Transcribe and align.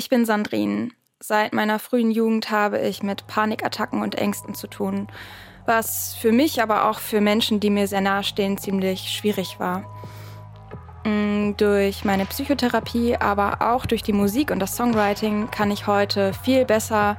Ich 0.00 0.08
bin 0.08 0.24
Sandrine. 0.24 0.88
Seit 1.22 1.52
meiner 1.52 1.78
frühen 1.78 2.10
Jugend 2.10 2.50
habe 2.50 2.78
ich 2.78 3.02
mit 3.02 3.26
Panikattacken 3.26 4.00
und 4.00 4.14
Ängsten 4.14 4.54
zu 4.54 4.66
tun, 4.66 5.08
was 5.66 6.14
für 6.14 6.32
mich, 6.32 6.62
aber 6.62 6.88
auch 6.88 7.00
für 7.00 7.20
Menschen, 7.20 7.60
die 7.60 7.68
mir 7.68 7.86
sehr 7.86 8.00
nahestehen, 8.00 8.56
ziemlich 8.56 9.10
schwierig 9.10 9.60
war. 9.60 9.84
Mm, 11.04 11.50
durch 11.58 12.02
meine 12.06 12.24
Psychotherapie, 12.24 13.16
aber 13.16 13.60
auch 13.60 13.84
durch 13.84 14.02
die 14.02 14.14
Musik 14.14 14.50
und 14.50 14.60
das 14.60 14.74
Songwriting 14.74 15.50
kann 15.50 15.70
ich 15.70 15.86
heute 15.86 16.32
viel 16.32 16.64
besser 16.64 17.18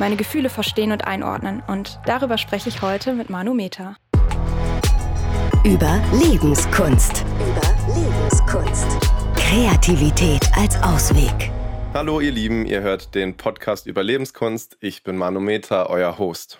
meine 0.00 0.16
Gefühle 0.16 0.48
verstehen 0.48 0.90
und 0.90 1.06
einordnen. 1.06 1.62
Und 1.68 2.00
darüber 2.06 2.38
spreche 2.38 2.70
ich 2.70 2.82
heute 2.82 3.12
mit 3.12 3.30
Manu 3.30 3.54
Meta. 3.54 3.94
Über 5.62 6.00
Lebenskunst. 6.12 7.24
Über 7.38 7.94
Lebenskunst. 7.94 8.88
Kreativität 9.36 10.50
als 10.56 10.82
Ausweg. 10.82 11.52
Hallo 11.96 12.20
ihr 12.20 12.30
Lieben, 12.30 12.66
ihr 12.66 12.82
hört 12.82 13.14
den 13.14 13.38
Podcast 13.38 13.86
über 13.86 14.02
Lebenskunst. 14.02 14.76
Ich 14.80 15.02
bin 15.02 15.16
Manometer, 15.16 15.88
euer 15.88 16.18
Host. 16.18 16.58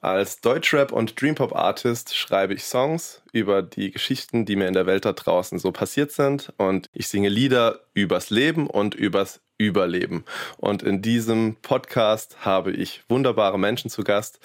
Als 0.00 0.40
Deutschrap 0.40 0.90
und 0.90 1.22
Dreampop 1.22 1.54
Artist 1.54 2.16
schreibe 2.16 2.52
ich 2.52 2.64
Songs 2.64 3.22
über 3.30 3.62
die 3.62 3.92
Geschichten, 3.92 4.44
die 4.44 4.56
mir 4.56 4.66
in 4.66 4.74
der 4.74 4.86
Welt 4.86 5.04
da 5.04 5.12
draußen 5.12 5.60
so 5.60 5.70
passiert 5.70 6.10
sind 6.10 6.52
und 6.56 6.90
ich 6.92 7.06
singe 7.06 7.28
Lieder 7.28 7.78
übers 7.94 8.30
Leben 8.30 8.66
und 8.66 8.96
übers 8.96 9.40
Überleben. 9.56 10.24
Und 10.56 10.82
in 10.82 11.00
diesem 11.00 11.54
Podcast 11.62 12.44
habe 12.44 12.72
ich 12.72 13.04
wunderbare 13.08 13.60
Menschen 13.60 13.88
zu 13.88 14.02
Gast, 14.02 14.40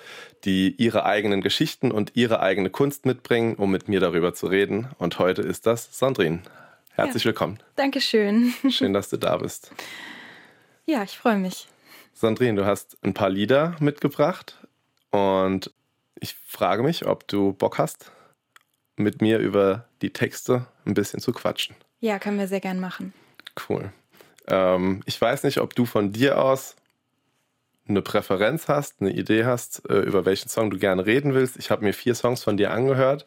die 0.45 0.75
ihre 0.77 1.03
eigenen 1.03 1.41
Geschichten 1.41 1.91
und 1.91 2.11
ihre 2.13 2.41
eigene 2.41 2.69
Kunst 2.69 3.07
mitbringen, 3.07 3.55
um 3.55 3.71
mit 3.71 3.89
mir 3.89 3.99
darüber 3.99 4.35
zu 4.35 4.45
reden. 4.45 4.87
Und 4.99 5.17
heute 5.17 5.41
ist 5.41 5.65
das 5.65 5.97
Sandrine. 5.97 6.43
Herzlich 6.93 7.23
ja. 7.23 7.29
willkommen. 7.29 7.57
Dankeschön. 7.75 8.53
Schön, 8.69 8.93
dass 8.93 9.09
du 9.09 9.17
da 9.17 9.37
bist. 9.37 9.71
Ja, 10.91 11.03
ich 11.03 11.17
freue 11.17 11.37
mich. 11.37 11.69
Sandrine, 12.13 12.59
du 12.59 12.65
hast 12.65 12.97
ein 13.01 13.13
paar 13.13 13.29
Lieder 13.29 13.77
mitgebracht 13.79 14.57
und 15.09 15.71
ich 16.19 16.35
frage 16.45 16.83
mich, 16.83 17.05
ob 17.07 17.29
du 17.29 17.53
Bock 17.53 17.77
hast, 17.77 18.11
mit 18.97 19.21
mir 19.21 19.39
über 19.39 19.85
die 20.01 20.11
Texte 20.11 20.67
ein 20.85 20.93
bisschen 20.93 21.21
zu 21.21 21.31
quatschen. 21.31 21.77
Ja, 22.01 22.19
können 22.19 22.37
wir 22.37 22.49
sehr 22.49 22.59
gern 22.59 22.81
machen. 22.81 23.13
Cool. 23.69 23.93
Ähm, 24.47 25.01
ich 25.05 25.19
weiß 25.21 25.43
nicht, 25.43 25.59
ob 25.59 25.75
du 25.75 25.85
von 25.85 26.11
dir 26.11 26.43
aus 26.43 26.75
eine 27.87 28.01
Präferenz 28.01 28.67
hast, 28.67 28.99
eine 28.99 29.13
Idee 29.13 29.45
hast, 29.45 29.89
äh, 29.89 29.99
über 29.99 30.25
welchen 30.25 30.49
Song 30.49 30.71
du 30.71 30.77
gerne 30.77 31.05
reden 31.05 31.33
willst. 31.33 31.55
Ich 31.55 31.71
habe 31.71 31.85
mir 31.85 31.93
vier 31.93 32.15
Songs 32.15 32.43
von 32.43 32.57
dir 32.57 32.71
angehört 32.71 33.23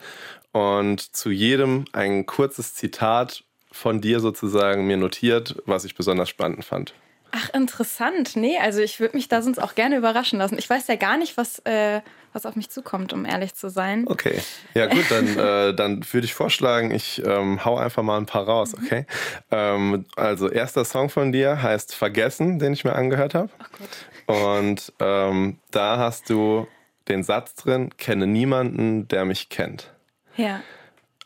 und 0.53 1.01
zu 1.01 1.31
jedem 1.31 1.87
ein 1.93 2.27
kurzes 2.27 2.75
Zitat 2.75 3.43
von 3.73 4.03
dir 4.03 4.21
sozusagen 4.21 4.87
mir 4.87 4.99
notiert, 4.99 5.63
was 5.65 5.87
ich 5.87 5.95
besonders 5.95 6.29
spannend 6.29 6.67
fand. 6.67 6.93
Ach, 7.37 7.51
interessant. 7.53 8.37
Nee, 8.37 8.59
also 8.59 8.81
ich 8.81 9.01
würde 9.01 9.17
mich 9.17 9.27
da 9.27 9.43
sonst 9.43 9.59
auch 9.59 9.75
gerne 9.75 9.97
überraschen 9.97 10.39
lassen. 10.39 10.57
Ich 10.57 10.71
weiß 10.71 10.87
ja 10.87 10.95
gar 10.95 11.17
nicht, 11.17 11.37
was, 11.37 11.59
äh, 11.65 12.01
was 12.33 12.47
auf 12.47 12.55
mich 12.55 12.71
zukommt, 12.71 13.13
um 13.13 13.25
ehrlich 13.25 13.57
zu 13.57 13.71
sein. 13.71 14.05
Okay. 14.07 14.41
Ja, 14.75 14.87
gut, 14.87 15.05
dann, 15.11 15.27
äh, 15.39 15.75
dann 15.75 16.05
würde 16.13 16.27
ich 16.27 16.33
vorschlagen, 16.33 16.93
ich 16.93 17.21
ähm, 17.27 17.65
hau 17.65 17.77
einfach 17.77 18.05
mal 18.05 18.19
ein 18.19 18.27
paar 18.27 18.45
raus, 18.45 18.77
mhm. 18.77 18.85
okay? 18.85 19.07
Ähm, 19.51 20.07
also, 20.15 20.49
erster 20.49 20.85
Song 20.85 21.11
von 21.11 21.33
dir 21.33 21.61
heißt 21.61 21.97
Vergessen, 21.97 22.61
den 22.61 22.73
ich 22.73 22.85
mir 22.85 22.95
angehört 22.95 23.35
habe. 23.35 23.51
Ach 23.59 23.71
Gott. 23.79 24.47
Und 24.63 24.93
ähm, 25.01 25.59
da 25.73 25.99
hast 25.99 26.31
du 26.31 26.69
den 27.09 27.25
Satz 27.25 27.57
drin: 27.57 27.91
Kenne 27.99 28.29
niemanden, 28.29 29.09
der 29.09 29.25
mich 29.25 29.49
kennt. 29.49 29.93
Ja. 30.37 30.61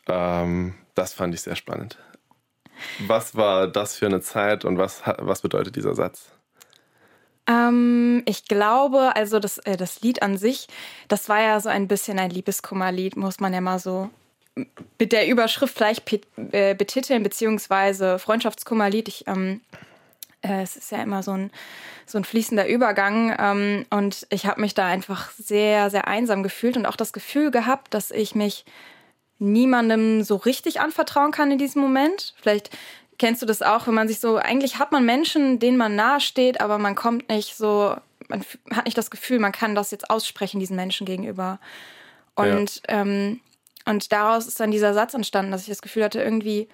Ähm, 0.07 0.73
das 0.95 1.13
fand 1.13 1.35
ich 1.35 1.41
sehr 1.41 1.55
spannend. 1.55 1.99
Was 3.07 3.35
war 3.35 3.67
das 3.67 3.95
für 3.95 4.05
eine 4.05 4.21
Zeit 4.21 4.65
und 4.65 4.77
was, 4.77 5.01
was 5.17 5.41
bedeutet 5.41 5.75
dieser 5.75 5.95
Satz? 5.95 6.31
Ähm, 7.47 8.21
ich 8.25 8.45
glaube, 8.45 9.15
also 9.15 9.39
das, 9.39 9.57
äh, 9.59 9.75
das 9.75 10.01
Lied 10.01 10.21
an 10.21 10.37
sich, 10.37 10.67
das 11.07 11.29
war 11.29 11.41
ja 11.41 11.59
so 11.59 11.69
ein 11.69 11.87
bisschen 11.87 12.19
ein 12.19 12.29
Liebeskummerlied, 12.29 13.17
muss 13.17 13.39
man 13.39 13.53
ja 13.53 13.61
mal 13.61 13.79
so 13.79 14.09
mit 14.99 15.11
der 15.11 15.27
Überschrift 15.27 15.75
vielleicht 15.75 16.03
äh, 16.51 16.75
betiteln, 16.75 17.23
beziehungsweise 17.23 18.19
Freundschaftskummerlied. 18.19 19.07
Ich, 19.07 19.27
ähm, 19.27 19.61
äh, 20.41 20.61
es 20.61 20.75
ist 20.75 20.91
ja 20.91 21.01
immer 21.01 21.23
so 21.23 21.31
ein, 21.31 21.51
so 22.05 22.17
ein 22.17 22.23
fließender 22.23 22.67
Übergang. 22.67 23.35
Ähm, 23.39 23.85
und 23.89 24.27
ich 24.29 24.45
habe 24.45 24.61
mich 24.61 24.73
da 24.73 24.85
einfach 24.85 25.31
sehr, 25.31 25.89
sehr 25.89 26.07
einsam 26.07 26.43
gefühlt 26.43 26.77
und 26.77 26.85
auch 26.85 26.95
das 26.97 27.13
Gefühl 27.13 27.51
gehabt, 27.51 27.93
dass 27.93 28.11
ich 28.11 28.35
mich 28.35 28.65
niemandem 29.39 30.23
so 30.23 30.35
richtig 30.35 30.79
anvertrauen 30.79 31.31
kann 31.31 31.51
in 31.51 31.57
diesem 31.57 31.81
Moment. 31.81 32.33
Vielleicht 32.41 32.69
kennst 33.17 33.41
du 33.41 33.45
das 33.45 33.61
auch, 33.61 33.87
wenn 33.87 33.93
man 33.93 34.07
sich 34.07 34.19
so, 34.19 34.37
eigentlich 34.37 34.79
hat 34.79 34.91
man 34.91 35.05
Menschen, 35.05 35.59
denen 35.59 35.77
man 35.77 35.95
nahe 35.95 36.19
steht, 36.19 36.61
aber 36.61 36.77
man 36.77 36.95
kommt 36.95 37.29
nicht 37.29 37.55
so, 37.55 37.95
man 38.27 38.43
hat 38.71 38.85
nicht 38.85 38.97
das 38.97 39.11
Gefühl, 39.11 39.39
man 39.39 39.51
kann 39.51 39.75
das 39.75 39.91
jetzt 39.91 40.09
aussprechen 40.09 40.59
diesen 40.59 40.75
Menschen 40.75 41.05
gegenüber. 41.05 41.59
Und, 42.35 42.81
ja. 42.87 43.01
ähm, 43.01 43.41
und 43.85 44.11
daraus 44.11 44.47
ist 44.47 44.59
dann 44.59 44.71
dieser 44.71 44.93
Satz 44.93 45.13
entstanden, 45.13 45.51
dass 45.51 45.63
ich 45.63 45.69
das 45.69 45.81
Gefühl 45.81 46.03
hatte, 46.03 46.21
irgendwie. 46.21 46.69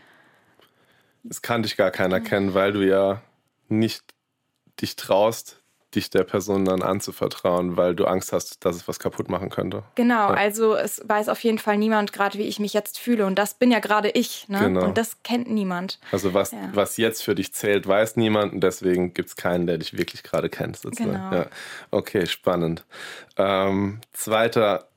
Es 1.28 1.42
kann 1.42 1.64
dich 1.64 1.78
gar 1.78 1.92
keiner 1.92 2.20
kennen, 2.20 2.54
weil 2.54 2.72
du 2.72 2.86
ja 2.86 3.22
nicht 3.68 4.04
dich 4.82 4.96
traust, 4.96 5.62
dich 5.96 6.10
der 6.10 6.24
Person 6.24 6.66
dann 6.66 6.82
anzuvertrauen, 6.82 7.78
weil 7.78 7.96
du 7.96 8.06
Angst 8.06 8.34
hast, 8.34 8.66
dass 8.66 8.76
es 8.76 8.88
was 8.88 9.00
kaputt 9.00 9.30
machen 9.30 9.50
könnte. 9.50 9.84
Genau, 9.96 10.30
ja. 10.30 10.34
also 10.34 10.76
es 10.76 11.02
weiß 11.08 11.30
auf 11.30 11.44
jeden 11.44 11.58
Fall 11.58 11.78
niemand 11.78 12.14
gerade, 12.14 12.38
wie 12.38 12.44
ich 12.44 12.60
mich 12.60 12.74
jetzt 12.74 13.00
fühle. 13.00 13.26
Und 13.26 13.40
das 13.40 13.56
bin 13.56 13.72
ja 13.72 13.80
gerade 13.80 14.10
ich. 14.10 14.48
Ne? 14.50 14.60
Genau. 14.60 14.86
Und 14.86 14.98
das 14.98 15.24
kennt 15.24 15.50
niemand. 15.50 16.00
Also 16.12 16.34
was, 16.34 16.52
ja. 16.52 16.70
was 16.74 16.98
jetzt 16.98 17.24
für 17.24 17.36
dich 17.36 17.54
zählt, 17.54 17.88
weiß 17.88 18.18
niemand. 18.18 18.54
Und 18.54 18.62
deswegen 18.62 19.14
gibt 19.14 19.30
es 19.30 19.36
keinen, 19.36 19.68
der 19.68 19.78
dich 19.78 19.98
wirklich 19.98 20.24
gerade 20.24 20.50
kennt. 20.50 20.78
Sozusagen. 20.78 21.12
Genau. 21.12 21.34
Ja. 21.34 21.48
Okay, 21.92 22.26
spannend. 22.28 22.86
Ähm, 23.38 24.02
zweiter 24.14 24.88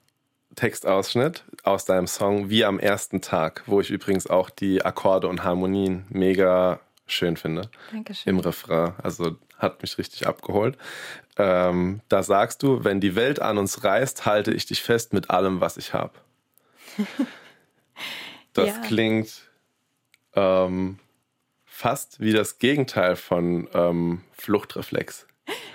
Textausschnitt 0.59 1.45
aus 1.63 1.85
deinem 1.85 2.09
Song 2.09 2.51
Wie 2.51 2.65
am 2.65 2.81
ersten 2.81 3.21
Tag, 3.21 3.63
wo 3.67 3.81
ich 3.81 3.91
übrigens 3.91 4.27
auch 4.27 4.51
die 4.51 4.85
Akkorde 4.85 5.29
und 5.29 5.45
Harmonien 5.45 6.05
mega 6.09 6.81
schön 7.13 7.37
finde. 7.37 7.71
Dankeschön. 7.93 8.35
Im 8.35 8.41
Refrain. 8.41 8.95
Also 9.03 9.37
hat 9.57 9.83
mich 9.83 9.99
richtig 9.99 10.27
abgeholt. 10.27 10.79
Ähm, 11.37 12.01
da 12.09 12.23
sagst 12.23 12.63
du, 12.63 12.85
wenn 12.85 13.01
die 13.01 13.15
Welt 13.15 13.41
an 13.41 13.59
uns 13.59 13.85
reißt, 13.85 14.27
halte 14.27 14.53
ich 14.53 14.67
dich 14.67 14.83
fest 14.83 15.13
mit 15.13 15.31
allem, 15.31 15.61
was 15.61 15.77
ich 15.77 15.95
habe. 15.95 16.13
Das 18.55 18.69
ja. 18.69 18.79
klingt 18.81 19.43
ähm, 20.35 20.99
fast 21.65 22.19
wie 22.19 22.33
das 22.33 22.59
Gegenteil 22.59 23.15
von 23.15 23.69
ähm, 23.73 24.23
Fluchtreflex. 24.33 25.29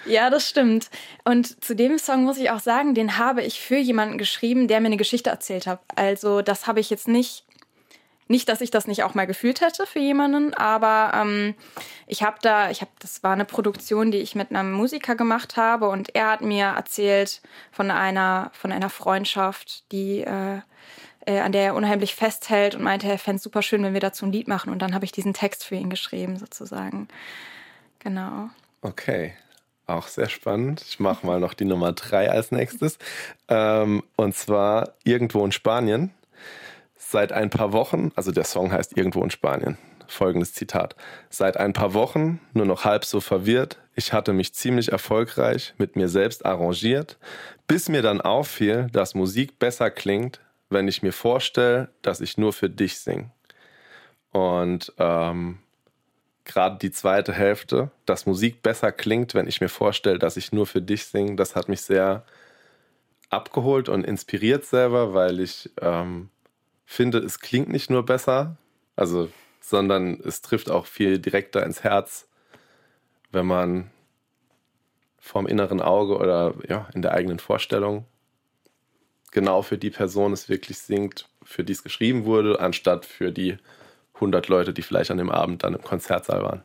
Ja, 0.05 0.29
das 0.29 0.49
stimmt. 0.49 0.89
Und 1.23 1.63
zu 1.63 1.75
dem 1.75 1.97
Song 1.97 2.23
muss 2.23 2.37
ich 2.37 2.49
auch 2.51 2.59
sagen, 2.59 2.93
den 2.93 3.17
habe 3.17 3.41
ich 3.41 3.61
für 3.61 3.77
jemanden 3.77 4.17
geschrieben, 4.17 4.67
der 4.67 4.81
mir 4.81 4.87
eine 4.87 4.97
Geschichte 4.97 5.29
erzählt 5.29 5.65
hat. 5.65 5.79
Also 5.95 6.41
das 6.41 6.67
habe 6.67 6.81
ich 6.81 6.89
jetzt 6.89 7.07
nicht 7.07 7.45
nicht, 8.27 8.49
dass 8.49 8.61
ich 8.61 8.71
das 8.71 8.87
nicht 8.87 9.03
auch 9.03 9.13
mal 9.13 9.27
gefühlt 9.27 9.61
hätte 9.61 9.85
für 9.85 9.99
jemanden, 9.99 10.53
aber 10.53 11.11
ähm, 11.15 11.55
ich 12.07 12.23
habe 12.23 12.37
da, 12.41 12.69
ich 12.69 12.81
habe, 12.81 12.91
das 12.99 13.23
war 13.23 13.33
eine 13.33 13.45
Produktion, 13.45 14.11
die 14.11 14.19
ich 14.19 14.35
mit 14.35 14.51
einem 14.51 14.71
Musiker 14.71 15.15
gemacht 15.15 15.57
habe 15.57 15.89
und 15.89 16.15
er 16.15 16.31
hat 16.31 16.41
mir 16.41 16.65
erzählt 16.65 17.41
von 17.71 17.91
einer, 17.91 18.51
von 18.53 18.71
einer 18.71 18.89
Freundschaft, 18.89 19.91
die 19.91 20.21
äh, 20.21 20.61
äh, 21.25 21.39
an 21.39 21.51
der 21.51 21.63
er 21.63 21.75
unheimlich 21.75 22.15
festhält 22.15 22.75
und 22.75 22.83
meinte, 22.83 23.07
er 23.07 23.17
fände 23.17 23.37
es 23.37 23.43
super 23.43 23.61
schön, 23.61 23.83
wenn 23.83 23.93
wir 23.93 24.01
dazu 24.01 24.25
ein 24.25 24.31
Lied 24.31 24.47
machen. 24.47 24.71
Und 24.71 24.81
dann 24.81 24.93
habe 24.93 25.05
ich 25.05 25.11
diesen 25.11 25.33
Text 25.33 25.63
für 25.63 25.75
ihn 25.75 25.89
geschrieben, 25.89 26.37
sozusagen. 26.37 27.07
Genau. 27.99 28.49
Okay. 28.81 29.33
Auch 29.85 30.07
sehr 30.07 30.29
spannend. 30.29 30.83
Ich 30.87 30.99
mache 30.99 31.25
mal 31.25 31.39
noch 31.39 31.53
die 31.53 31.65
Nummer 31.65 31.91
drei 31.91 32.31
als 32.31 32.51
nächstes. 32.51 32.97
Ähm, 33.49 34.03
und 34.15 34.35
zwar 34.35 34.93
irgendwo 35.03 35.43
in 35.43 35.51
Spanien 35.51 36.11
Seit 37.13 37.31
ein 37.31 37.51
paar 37.51 37.73
Wochen, 37.73 38.11
also 38.15 38.31
der 38.31 38.43
Song 38.43 38.71
heißt 38.71 38.97
Irgendwo 38.97 39.23
in 39.23 39.29
Spanien. 39.29 39.77
Folgendes 40.07 40.53
Zitat. 40.53 40.95
Seit 41.29 41.57
ein 41.57 41.71
paar 41.71 41.93
Wochen 41.93 42.41
nur 42.53 42.65
noch 42.65 42.85
halb 42.85 43.05
so 43.05 43.21
verwirrt. 43.21 43.79
Ich 43.93 44.13
hatte 44.13 44.33
mich 44.33 44.55
ziemlich 44.55 44.91
erfolgreich 44.91 45.75
mit 45.77 45.95
mir 45.95 46.09
selbst 46.09 46.43
arrangiert, 46.43 47.19
bis 47.67 47.87
mir 47.87 48.01
dann 48.01 48.19
auffiel, 48.19 48.87
dass 48.93 49.13
Musik 49.13 49.59
besser 49.59 49.91
klingt, 49.91 50.39
wenn 50.71 50.87
ich 50.87 51.03
mir 51.03 51.11
vorstelle, 51.11 51.89
dass 52.01 52.19
ich 52.19 52.39
nur 52.39 52.51
für 52.51 52.71
dich 52.71 52.97
singe. 52.97 53.29
Und 54.31 54.91
ähm, 54.97 55.59
gerade 56.45 56.79
die 56.79 56.91
zweite 56.91 57.31
Hälfte, 57.31 57.91
dass 58.07 58.25
Musik 58.25 58.63
besser 58.63 58.91
klingt, 58.91 59.35
wenn 59.35 59.45
ich 59.45 59.61
mir 59.61 59.69
vorstelle, 59.69 60.17
dass 60.17 60.35
ich 60.35 60.51
nur 60.51 60.65
für 60.65 60.81
dich 60.81 61.05
singe, 61.05 61.35
das 61.35 61.55
hat 61.55 61.69
mich 61.69 61.81
sehr 61.81 62.25
abgeholt 63.29 63.87
und 63.87 64.03
inspiriert 64.03 64.65
selber, 64.65 65.13
weil 65.13 65.39
ich 65.39 65.69
ähm, 65.79 66.31
finde, 66.85 67.19
es 67.19 67.39
klingt 67.39 67.69
nicht 67.69 67.89
nur 67.89 68.05
besser, 68.05 68.57
also, 68.95 69.29
sondern 69.61 70.19
es 70.19 70.41
trifft 70.41 70.69
auch 70.69 70.85
viel 70.85 71.19
direkter 71.19 71.65
ins 71.65 71.83
Herz, 71.83 72.27
wenn 73.31 73.45
man 73.45 73.89
vorm 75.19 75.47
inneren 75.47 75.81
Auge 75.81 76.17
oder 76.17 76.53
ja, 76.67 76.87
in 76.93 77.01
der 77.01 77.13
eigenen 77.13 77.39
Vorstellung 77.39 78.05
genau 79.31 79.61
für 79.63 79.77
die 79.77 79.89
Person 79.89 80.31
es 80.31 80.47
wirklich 80.47 80.77
singt, 80.77 81.27
für 81.43 81.63
die 81.63 81.73
es 81.73 81.83
geschrieben 81.83 82.25
wurde, 82.25 82.59
anstatt 82.59 83.05
für 83.05 83.31
die 83.31 83.57
100 84.15 84.47
Leute, 84.47 84.73
die 84.73 84.83
vielleicht 84.83 85.11
an 85.11 85.17
dem 85.17 85.31
Abend 85.31 85.63
dann 85.63 85.73
im 85.73 85.81
Konzertsaal 85.81 86.43
waren. 86.43 86.63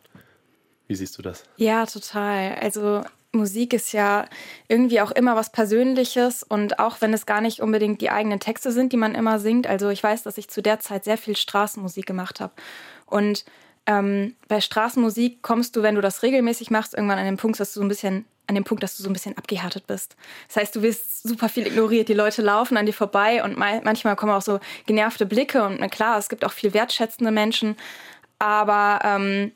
Wie 0.87 0.95
siehst 0.95 1.19
du 1.19 1.23
das? 1.23 1.45
Ja, 1.57 1.87
total. 1.87 2.57
Also 2.57 3.03
Musik 3.33 3.75
ist 3.75 3.93
ja 3.93 4.25
irgendwie 4.69 5.01
auch 5.01 5.11
immer 5.11 5.37
was 5.37 5.53
Persönliches 5.53 6.43
und 6.43 6.79
auch 6.79 7.01
wenn 7.01 7.13
es 7.13 7.27
gar 7.27 7.41
nicht 7.41 7.61
unbedingt 7.61 8.01
die 8.01 8.11
eigenen 8.11 8.41
Texte 8.41 8.73
sind, 8.73 8.93
die 8.93 8.97
man 8.97 9.15
immer 9.15 9.39
singt. 9.39 9.67
Also 9.67 9.91
ich 9.91 10.03
weiß, 10.03 10.23
dass 10.23 10.39
ich 10.39 10.49
zu 10.49 10.63
der 10.63 10.81
Zeit 10.81 11.05
sehr 11.05 11.19
viel 11.19 11.37
Straßenmusik 11.37 12.07
gemacht 12.07 12.41
habe. 12.41 12.55
Und 13.05 13.45
ähm, 13.87 14.35
bei 14.49 14.61
Straßenmusik 14.61 15.43
kommst 15.43 15.77
du, 15.77 15.83
wenn 15.83 15.95
du 15.95 16.01
das 16.01 16.23
regelmäßig 16.23 16.71
machst, 16.71 16.95
irgendwann 16.95 17.19
an 17.19 17.27
den 17.27 17.37
Punkt, 17.37 17.61
dass 17.61 17.75
du 17.75 17.81
so 17.81 17.85
ein 17.85 17.89
bisschen 17.89 18.25
an 18.47 18.55
dem 18.55 18.65
Punkt, 18.65 18.83
dass 18.83 18.97
du 18.97 19.03
so 19.03 19.11
ein 19.11 19.13
bisschen 19.13 19.37
abgehärtet 19.37 19.87
bist. 19.87 20.17
Das 20.49 20.57
heißt, 20.57 20.77
du 20.77 20.83
wirst 20.83 21.23
super 21.23 21.51
viel 21.51 21.67
ignoriert. 21.67 22.09
Die 22.09 22.15
Leute 22.15 22.41
laufen 22.41 22.79
an 22.79 22.87
dir 22.87 22.95
vorbei 22.95 23.45
und 23.45 23.59
manchmal 23.59 24.17
kommen 24.17 24.33
auch 24.33 24.43
so 24.43 24.59
genervte 24.87 25.27
Blicke. 25.27 25.63
Und 25.65 25.81
na 25.81 25.89
klar, 25.89 26.19
es 26.19 26.31
gibt 26.31 26.47
auch 26.47 26.53
viel 26.53 26.73
wertschätzende 26.73 27.31
Menschen. 27.31 27.77
Aber 28.39 29.01
ähm, 29.05 29.53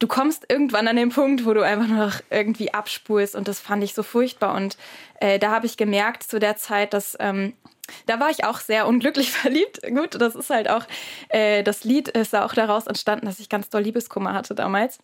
du 0.00 0.08
kommst 0.08 0.46
irgendwann 0.48 0.88
an 0.88 0.96
den 0.96 1.10
Punkt, 1.10 1.46
wo 1.46 1.54
du 1.54 1.62
einfach 1.62 1.86
noch 1.86 2.20
irgendwie 2.30 2.74
abspulst. 2.74 3.36
Und 3.36 3.46
das 3.46 3.60
fand 3.60 3.84
ich 3.84 3.94
so 3.94 4.02
furchtbar. 4.02 4.56
Und 4.56 4.76
äh, 5.20 5.38
da 5.38 5.52
habe 5.52 5.66
ich 5.66 5.76
gemerkt 5.76 6.24
zu 6.24 6.40
der 6.40 6.56
Zeit, 6.56 6.92
dass 6.92 7.16
ähm, 7.20 7.52
da 8.06 8.18
war 8.18 8.30
ich 8.30 8.44
auch 8.44 8.58
sehr 8.58 8.88
unglücklich 8.88 9.30
verliebt. 9.30 9.80
Gut, 9.88 10.20
das 10.20 10.34
ist 10.34 10.50
halt 10.50 10.68
auch, 10.68 10.84
äh, 11.28 11.62
das 11.62 11.84
Lied 11.84 12.08
ist 12.08 12.34
auch 12.34 12.54
daraus 12.54 12.86
entstanden, 12.86 13.26
dass 13.26 13.38
ich 13.38 13.48
ganz 13.48 13.68
doll 13.68 13.82
Liebeskummer 13.82 14.32
hatte 14.32 14.54
damals 14.54 14.98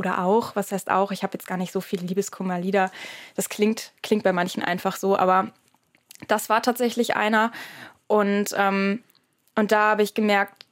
oder 0.00 0.24
auch, 0.24 0.56
was 0.56 0.72
heißt 0.72 0.90
auch, 0.90 1.12
ich 1.12 1.22
habe 1.22 1.34
jetzt 1.34 1.46
gar 1.46 1.58
nicht 1.58 1.72
so 1.72 1.82
viele 1.82 2.06
Liebeskummerlieder. 2.06 2.90
Das 3.36 3.50
klingt, 3.50 3.92
klingt 4.02 4.24
bei 4.24 4.32
manchen 4.32 4.64
einfach 4.64 4.96
so, 4.96 5.16
aber 5.16 5.52
das 6.26 6.48
war 6.48 6.62
tatsächlich 6.62 7.16
einer. 7.16 7.52
Und, 8.06 8.54
ähm, 8.56 9.04
und 9.56 9.72
da 9.72 9.90
habe 9.90 10.02
ich 10.02 10.14
gemerkt, 10.14 10.64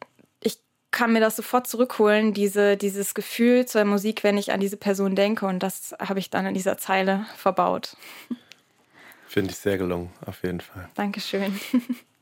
kann 0.91 1.13
mir 1.13 1.21
das 1.21 1.37
sofort 1.37 1.67
zurückholen, 1.67 2.33
diese, 2.33 2.77
dieses 2.77 3.15
Gefühl 3.15 3.67
zur 3.67 3.85
Musik, 3.85 4.25
wenn 4.25 4.39
ich 4.39 4.53
an 4.53 4.61
diese 4.61 4.77
Person 4.77 5.15
denke. 5.15 5.47
Und 5.47 5.63
das 5.63 5.95
habe 5.99 6.19
ich 6.19 6.31
dann 6.31 6.47
in 6.47 6.55
dieser 6.55 6.79
Zeile 6.79 7.27
verbaut. 7.37 7.97
Finde 9.27 9.51
ich 9.51 9.59
sehr 9.59 9.77
gelungen, 9.77 10.11
auf 10.25 10.43
jeden 10.43 10.61
Fall. 10.61 10.89
Dankeschön. 10.95 11.59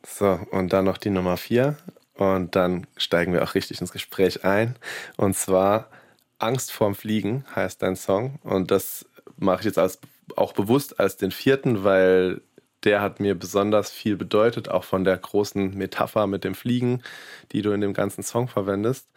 So, 0.08 0.40
und 0.50 0.72
dann 0.72 0.84
noch 0.84 0.98
die 0.98 1.10
Nummer 1.10 1.36
vier. 1.36 1.76
Und 2.14 2.56
dann 2.56 2.86
steigen 2.96 3.32
wir 3.32 3.42
auch 3.42 3.54
richtig 3.54 3.80
ins 3.80 3.92
Gespräch 3.92 4.44
ein. 4.44 4.76
Und 5.16 5.36
zwar 5.36 5.88
Angst 6.38 6.72
vorm 6.72 6.94
Fliegen 6.94 7.44
heißt 7.54 7.82
dein 7.82 7.96
Song. 7.96 8.38
Und 8.42 8.70
das 8.70 9.04
mache 9.36 9.60
ich 9.60 9.66
jetzt 9.66 9.78
als, 9.78 9.98
auch 10.36 10.52
bewusst 10.52 10.98
als 11.00 11.16
den 11.16 11.30
vierten, 11.30 11.84
weil 11.84 12.40
der 12.86 13.02
hat 13.02 13.20
mir 13.20 13.34
besonders 13.34 13.90
viel 13.90 14.16
bedeutet, 14.16 14.68
auch 14.68 14.84
von 14.84 15.04
der 15.04 15.18
großen 15.18 15.74
Metapher 15.74 16.26
mit 16.26 16.44
dem 16.44 16.54
Fliegen, 16.54 17.02
die 17.52 17.60
du 17.60 17.72
in 17.72 17.80
dem 17.80 17.92
ganzen 17.92 18.22
Song 18.22 18.46
verwendest. 18.48 19.10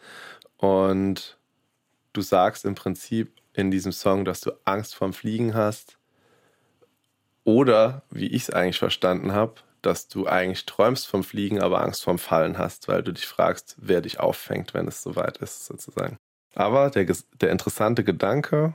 Und 0.57 1.37
du 2.13 2.21
sagst 2.21 2.65
im 2.65 2.75
Prinzip 2.75 3.31
in 3.53 3.69
diesem 3.69 3.91
Song, 3.91 4.25
dass 4.25 4.41
du 4.41 4.51
Angst 4.65 4.95
vorm 4.95 5.13
Fliegen 5.13 5.53
hast. 5.53 5.97
Oder, 7.43 8.01
wie 8.09 8.27
ich 8.27 8.43
es 8.43 8.49
eigentlich 8.49 8.79
verstanden 8.79 9.33
habe, 9.33 9.55
dass 9.81 10.07
du 10.07 10.27
eigentlich 10.27 10.65
träumst 10.65 11.07
vom 11.07 11.23
Fliegen, 11.23 11.61
aber 11.61 11.81
Angst 11.81 12.03
vorm 12.03 12.19
Fallen 12.19 12.57
hast, 12.57 12.87
weil 12.87 13.03
du 13.03 13.13
dich 13.13 13.27
fragst, 13.27 13.75
wer 13.79 14.01
dich 14.01 14.19
auffängt, 14.19 14.73
wenn 14.73 14.87
es 14.87 15.03
soweit 15.03 15.37
ist, 15.37 15.67
sozusagen. 15.67 16.17
Aber 16.55 16.89
der, 16.89 17.05
der 17.39 17.51
interessante 17.51 18.03
Gedanke 18.03 18.73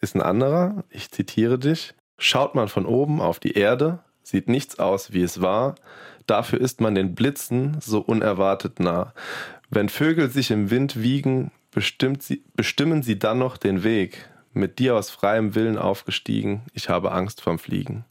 ist 0.00 0.14
ein 0.14 0.22
anderer. 0.22 0.84
Ich 0.90 1.10
zitiere 1.10 1.58
dich. 1.58 1.94
Schaut 2.18 2.54
man 2.54 2.68
von 2.68 2.86
oben 2.86 3.20
auf 3.20 3.40
die 3.40 3.52
Erde, 3.52 4.00
sieht 4.28 4.48
nichts 4.48 4.78
aus, 4.78 5.12
wie 5.12 5.22
es 5.22 5.40
war. 5.40 5.74
Dafür 6.26 6.60
ist 6.60 6.80
man 6.80 6.94
den 6.94 7.14
Blitzen 7.14 7.78
so 7.80 8.00
unerwartet 8.00 8.80
nah. 8.80 9.14
Wenn 9.70 9.88
Vögel 9.88 10.30
sich 10.30 10.50
im 10.50 10.70
Wind 10.70 11.00
wiegen, 11.00 11.50
sie, 12.20 12.42
bestimmen 12.54 13.02
sie 13.02 13.18
dann 13.18 13.38
noch 13.38 13.56
den 13.56 13.82
Weg. 13.84 14.28
Mit 14.52 14.78
dir 14.78 14.96
aus 14.96 15.10
freiem 15.10 15.54
Willen 15.54 15.78
aufgestiegen, 15.78 16.62
ich 16.74 16.88
habe 16.88 17.12
Angst 17.12 17.40
vorm 17.40 17.58
Fliegen. 17.58 18.04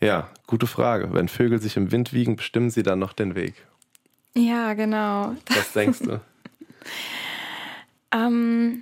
Ja, 0.00 0.30
gute 0.46 0.66
Frage. 0.66 1.12
Wenn 1.12 1.28
Vögel 1.28 1.60
sich 1.60 1.76
im 1.76 1.92
Wind 1.92 2.12
wiegen, 2.12 2.36
bestimmen 2.36 2.70
sie 2.70 2.82
dann 2.82 2.98
noch 2.98 3.12
den 3.12 3.34
Weg. 3.34 3.54
Ja, 4.34 4.72
genau. 4.74 5.34
Was 5.48 5.72
denkst 5.72 6.00
du? 6.00 6.20
ähm, 8.12 8.80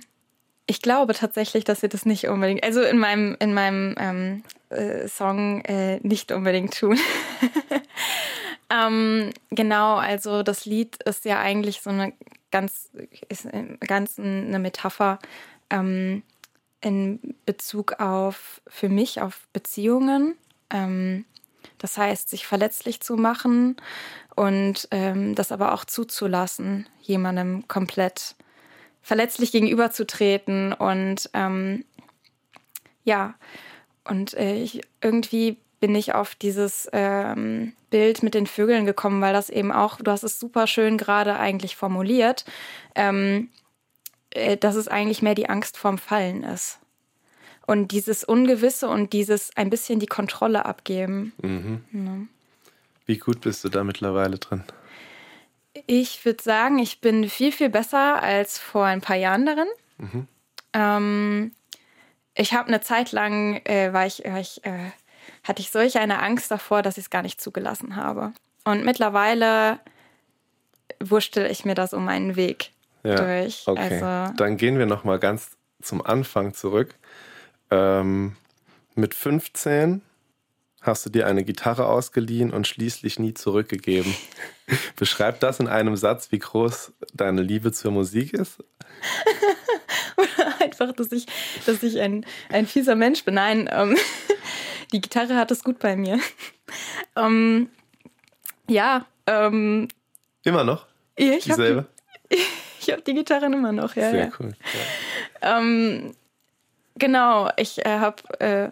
ich 0.71 0.81
glaube 0.81 1.13
tatsächlich, 1.13 1.65
dass 1.65 1.81
sie 1.81 1.89
das 1.89 2.05
nicht 2.05 2.29
unbedingt, 2.29 2.63
also 2.63 2.81
in 2.81 2.97
meinem, 2.97 3.35
in 3.39 3.53
meinem 3.53 3.93
ähm, 3.99 4.43
äh, 4.69 5.05
Song 5.09 5.59
äh, 5.65 5.99
nicht 6.01 6.31
unbedingt 6.31 6.79
tun. 6.79 6.97
ähm, 8.69 9.31
genau, 9.49 9.97
also 9.97 10.43
das 10.43 10.63
Lied 10.65 10.95
ist 11.03 11.25
ja 11.25 11.41
eigentlich 11.41 11.81
so 11.81 11.89
eine 11.89 12.13
ganz, 12.51 12.89
ist 13.27 13.49
ganz 13.85 14.17
eine 14.17 14.59
Metapher 14.59 15.19
ähm, 15.69 16.23
in 16.79 17.35
Bezug 17.45 17.99
auf, 17.99 18.61
für 18.65 18.87
mich, 18.87 19.19
auf 19.19 19.49
Beziehungen. 19.51 20.37
Ähm, 20.69 21.25
das 21.79 21.97
heißt, 21.97 22.29
sich 22.29 22.47
verletzlich 22.47 23.01
zu 23.01 23.17
machen 23.17 23.75
und 24.37 24.87
ähm, 24.91 25.35
das 25.35 25.51
aber 25.51 25.73
auch 25.73 25.83
zuzulassen, 25.83 26.87
jemandem 27.01 27.67
komplett 27.67 28.35
verletzlich 29.01 29.51
gegenüberzutreten 29.51 30.73
und 30.73 31.29
ähm, 31.33 31.85
ja, 33.03 33.35
und 34.03 34.33
äh, 34.35 34.55
ich, 34.55 34.81
irgendwie 35.01 35.57
bin 35.79 35.95
ich 35.95 36.13
auf 36.13 36.35
dieses 36.35 36.87
ähm, 36.93 37.73
Bild 37.89 38.23
mit 38.23 38.33
den 38.33 38.47
Vögeln 38.47 38.85
gekommen, 38.85 39.21
weil 39.21 39.33
das 39.33 39.49
eben 39.49 39.71
auch, 39.71 39.97
du 39.97 40.11
hast 40.11 40.23
es 40.23 40.39
super 40.39 40.67
schön 40.67 40.97
gerade 40.97 41.37
eigentlich 41.37 41.75
formuliert, 41.75 42.45
ähm, 42.95 43.49
äh, 44.29 44.57
dass 44.57 44.75
es 44.75 44.87
eigentlich 44.87 45.21
mehr 45.21 45.35
die 45.35 45.49
Angst 45.49 45.77
vorm 45.77 45.97
Fallen 45.97 46.43
ist. 46.43 46.79
Und 47.65 47.91
dieses 47.91 48.23
Ungewisse 48.23 48.87
und 48.89 49.13
dieses 49.13 49.55
ein 49.55 49.69
bisschen 49.69 49.99
die 49.99 50.07
Kontrolle 50.07 50.65
abgeben. 50.65 51.33
Mhm. 51.41 51.83
Ja. 51.91 52.27
Wie 53.05 53.17
gut 53.17 53.41
bist 53.41 53.63
du 53.63 53.69
da 53.69 53.83
mittlerweile 53.83 54.37
drin? 54.37 54.63
Ich 55.87 56.25
würde 56.25 56.43
sagen, 56.43 56.79
ich 56.79 57.01
bin 57.01 57.29
viel, 57.29 57.51
viel 57.51 57.69
besser 57.69 58.21
als 58.21 58.57
vor 58.57 58.85
ein 58.85 59.01
paar 59.01 59.15
Jahren 59.15 59.45
darin. 59.45 59.67
Mhm. 59.97 60.27
Ähm, 60.73 61.51
ich 62.35 62.53
habe 62.53 62.67
eine 62.67 62.81
Zeit 62.81 63.11
lang, 63.11 63.61
äh, 63.65 63.93
war 63.93 64.05
ich, 64.05 64.23
war 64.25 64.39
ich 64.39 64.63
äh, 64.65 64.91
hatte 65.43 65.61
ich 65.61 65.71
solch 65.71 65.97
eine 65.97 66.21
Angst 66.21 66.51
davor, 66.51 66.81
dass 66.81 66.97
ich 66.97 67.05
es 67.05 67.09
gar 67.09 67.21
nicht 67.21 67.41
zugelassen 67.41 67.95
habe. 67.95 68.33
Und 68.63 68.85
mittlerweile 68.85 69.79
wurschtel 70.99 71.49
ich 71.49 71.65
mir 71.65 71.75
das 71.75 71.93
um 71.93 72.05
meinen 72.05 72.35
Weg 72.35 72.71
ja, 73.03 73.15
durch. 73.15 73.63
Okay. 73.65 74.01
Also, 74.01 74.33
Dann 74.37 74.57
gehen 74.57 74.77
wir 74.77 74.85
noch 74.85 75.03
mal 75.03 75.19
ganz 75.19 75.57
zum 75.81 76.05
Anfang 76.05 76.53
zurück. 76.53 76.95
Ähm, 77.71 78.35
mit 78.95 79.15
15 79.15 80.01
hast 80.81 81.05
du 81.05 81.09
dir 81.09 81.27
eine 81.27 81.43
Gitarre 81.43 81.85
ausgeliehen 81.85 82.51
und 82.51 82.67
schließlich 82.67 83.19
nie 83.19 83.33
zurückgegeben. 83.33 84.13
Beschreib 84.95 85.39
das 85.39 85.59
in 85.59 85.67
einem 85.67 85.95
Satz, 85.95 86.31
wie 86.31 86.39
groß 86.39 86.93
deine 87.13 87.41
Liebe 87.41 87.71
zur 87.71 87.91
Musik 87.91 88.33
ist. 88.33 88.63
Oder 90.17 90.59
einfach, 90.59 90.91
dass 90.93 91.11
ich, 91.11 91.27
dass 91.65 91.83
ich 91.83 91.99
ein, 91.99 92.25
ein 92.49 92.65
fieser 92.65 92.95
Mensch 92.95 93.23
bin. 93.23 93.35
Nein, 93.35 93.69
ähm, 93.71 93.95
die 94.91 95.01
Gitarre 95.01 95.35
hat 95.35 95.51
es 95.51 95.63
gut 95.63 95.79
bei 95.79 95.95
mir. 95.95 96.19
Ähm, 97.15 97.69
ja. 98.67 99.05
Ähm, 99.27 99.87
immer 100.43 100.63
noch? 100.63 100.87
Ja, 101.17 101.33
ich 101.33 101.51
habe 101.51 101.87
die, 102.29 102.37
ich 102.79 102.91
hab 102.91 103.05
die 103.05 103.13
Gitarre 103.13 103.45
immer 103.45 103.71
noch, 103.71 103.95
ja. 103.95 104.09
Sehr 104.09 104.25
ja. 104.25 104.31
cool. 104.39 104.53
Ja. 105.41 105.59
Ähm, 105.59 106.15
genau, 106.95 107.51
ich 107.57 107.85
äh, 107.85 107.99
habe 107.99 108.39
äh, 108.39 108.69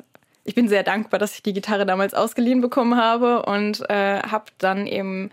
ich 0.50 0.56
bin 0.56 0.68
sehr 0.68 0.82
dankbar, 0.82 1.20
dass 1.20 1.36
ich 1.36 1.44
die 1.44 1.54
Gitarre 1.54 1.86
damals 1.86 2.16
ausgeliehen 2.16 2.60
bekommen 2.60 2.96
habe 2.96 3.44
und 3.44 3.88
äh, 3.88 4.20
habe 4.24 4.46
dann 4.58 4.88
eben 4.88 5.30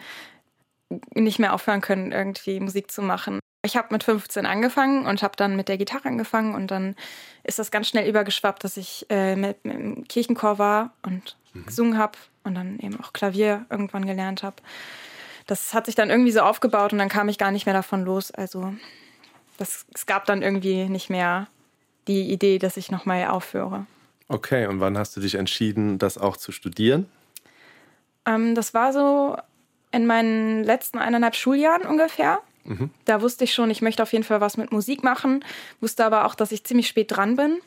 nicht 1.14 1.38
mehr 1.38 1.54
aufhören 1.54 1.80
können, 1.80 2.12
irgendwie 2.12 2.60
Musik 2.60 2.90
zu 2.90 3.00
machen. 3.00 3.40
Ich 3.64 3.78
habe 3.78 3.88
mit 3.92 4.04
15 4.04 4.44
angefangen 4.44 5.06
und 5.06 5.22
habe 5.22 5.34
dann 5.34 5.56
mit 5.56 5.68
der 5.68 5.78
Gitarre 5.78 6.08
angefangen 6.08 6.54
und 6.54 6.70
dann 6.70 6.96
ist 7.44 7.58
das 7.58 7.70
ganz 7.70 7.88
schnell 7.88 8.06
übergeschwappt, 8.06 8.62
dass 8.62 8.76
ich 8.76 9.06
äh, 9.08 9.36
mit, 9.36 9.64
mit 9.64 9.76
im 9.76 10.06
Kirchenchor 10.06 10.58
war 10.58 10.92
und 11.02 11.38
mhm. 11.54 11.64
gesungen 11.64 11.96
habe 11.96 12.18
und 12.44 12.54
dann 12.54 12.78
eben 12.78 13.00
auch 13.00 13.14
Klavier 13.14 13.64
irgendwann 13.70 14.04
gelernt 14.04 14.42
habe. 14.42 14.56
Das 15.46 15.72
hat 15.72 15.86
sich 15.86 15.94
dann 15.94 16.10
irgendwie 16.10 16.32
so 16.32 16.40
aufgebaut 16.40 16.92
und 16.92 16.98
dann 16.98 17.08
kam 17.08 17.30
ich 17.30 17.38
gar 17.38 17.52
nicht 17.52 17.64
mehr 17.64 17.74
davon 17.74 18.04
los. 18.04 18.32
Also 18.32 18.74
das, 19.56 19.86
es 19.94 20.04
gab 20.04 20.26
dann 20.26 20.42
irgendwie 20.42 20.90
nicht 20.90 21.08
mehr 21.08 21.46
die 22.06 22.30
Idee, 22.30 22.58
dass 22.58 22.76
ich 22.76 22.90
nochmal 22.90 23.28
aufhöre. 23.28 23.86
Okay, 24.28 24.66
und 24.66 24.80
wann 24.80 24.98
hast 24.98 25.16
du 25.16 25.20
dich 25.20 25.36
entschieden, 25.36 25.98
das 25.98 26.18
auch 26.18 26.36
zu 26.36 26.52
studieren? 26.52 27.06
Ähm, 28.24 28.54
das 28.54 28.74
war 28.74 28.92
so 28.92 29.36
in 29.92 30.06
meinen 30.06 30.64
letzten 30.64 30.98
eineinhalb 30.98 31.36
Schuljahren 31.36 31.86
ungefähr. 31.86 32.40
Mhm. 32.64 32.90
Da 33.04 33.22
wusste 33.22 33.44
ich 33.44 33.54
schon, 33.54 33.70
ich 33.70 33.82
möchte 33.82 34.02
auf 34.02 34.12
jeden 34.12 34.24
Fall 34.24 34.40
was 34.40 34.56
mit 34.56 34.72
Musik 34.72 35.04
machen, 35.04 35.44
wusste 35.80 36.04
aber 36.04 36.26
auch, 36.26 36.34
dass 36.34 36.50
ich 36.50 36.64
ziemlich 36.64 36.88
spät 36.88 37.12
dran 37.12 37.36
bin, 37.36 37.58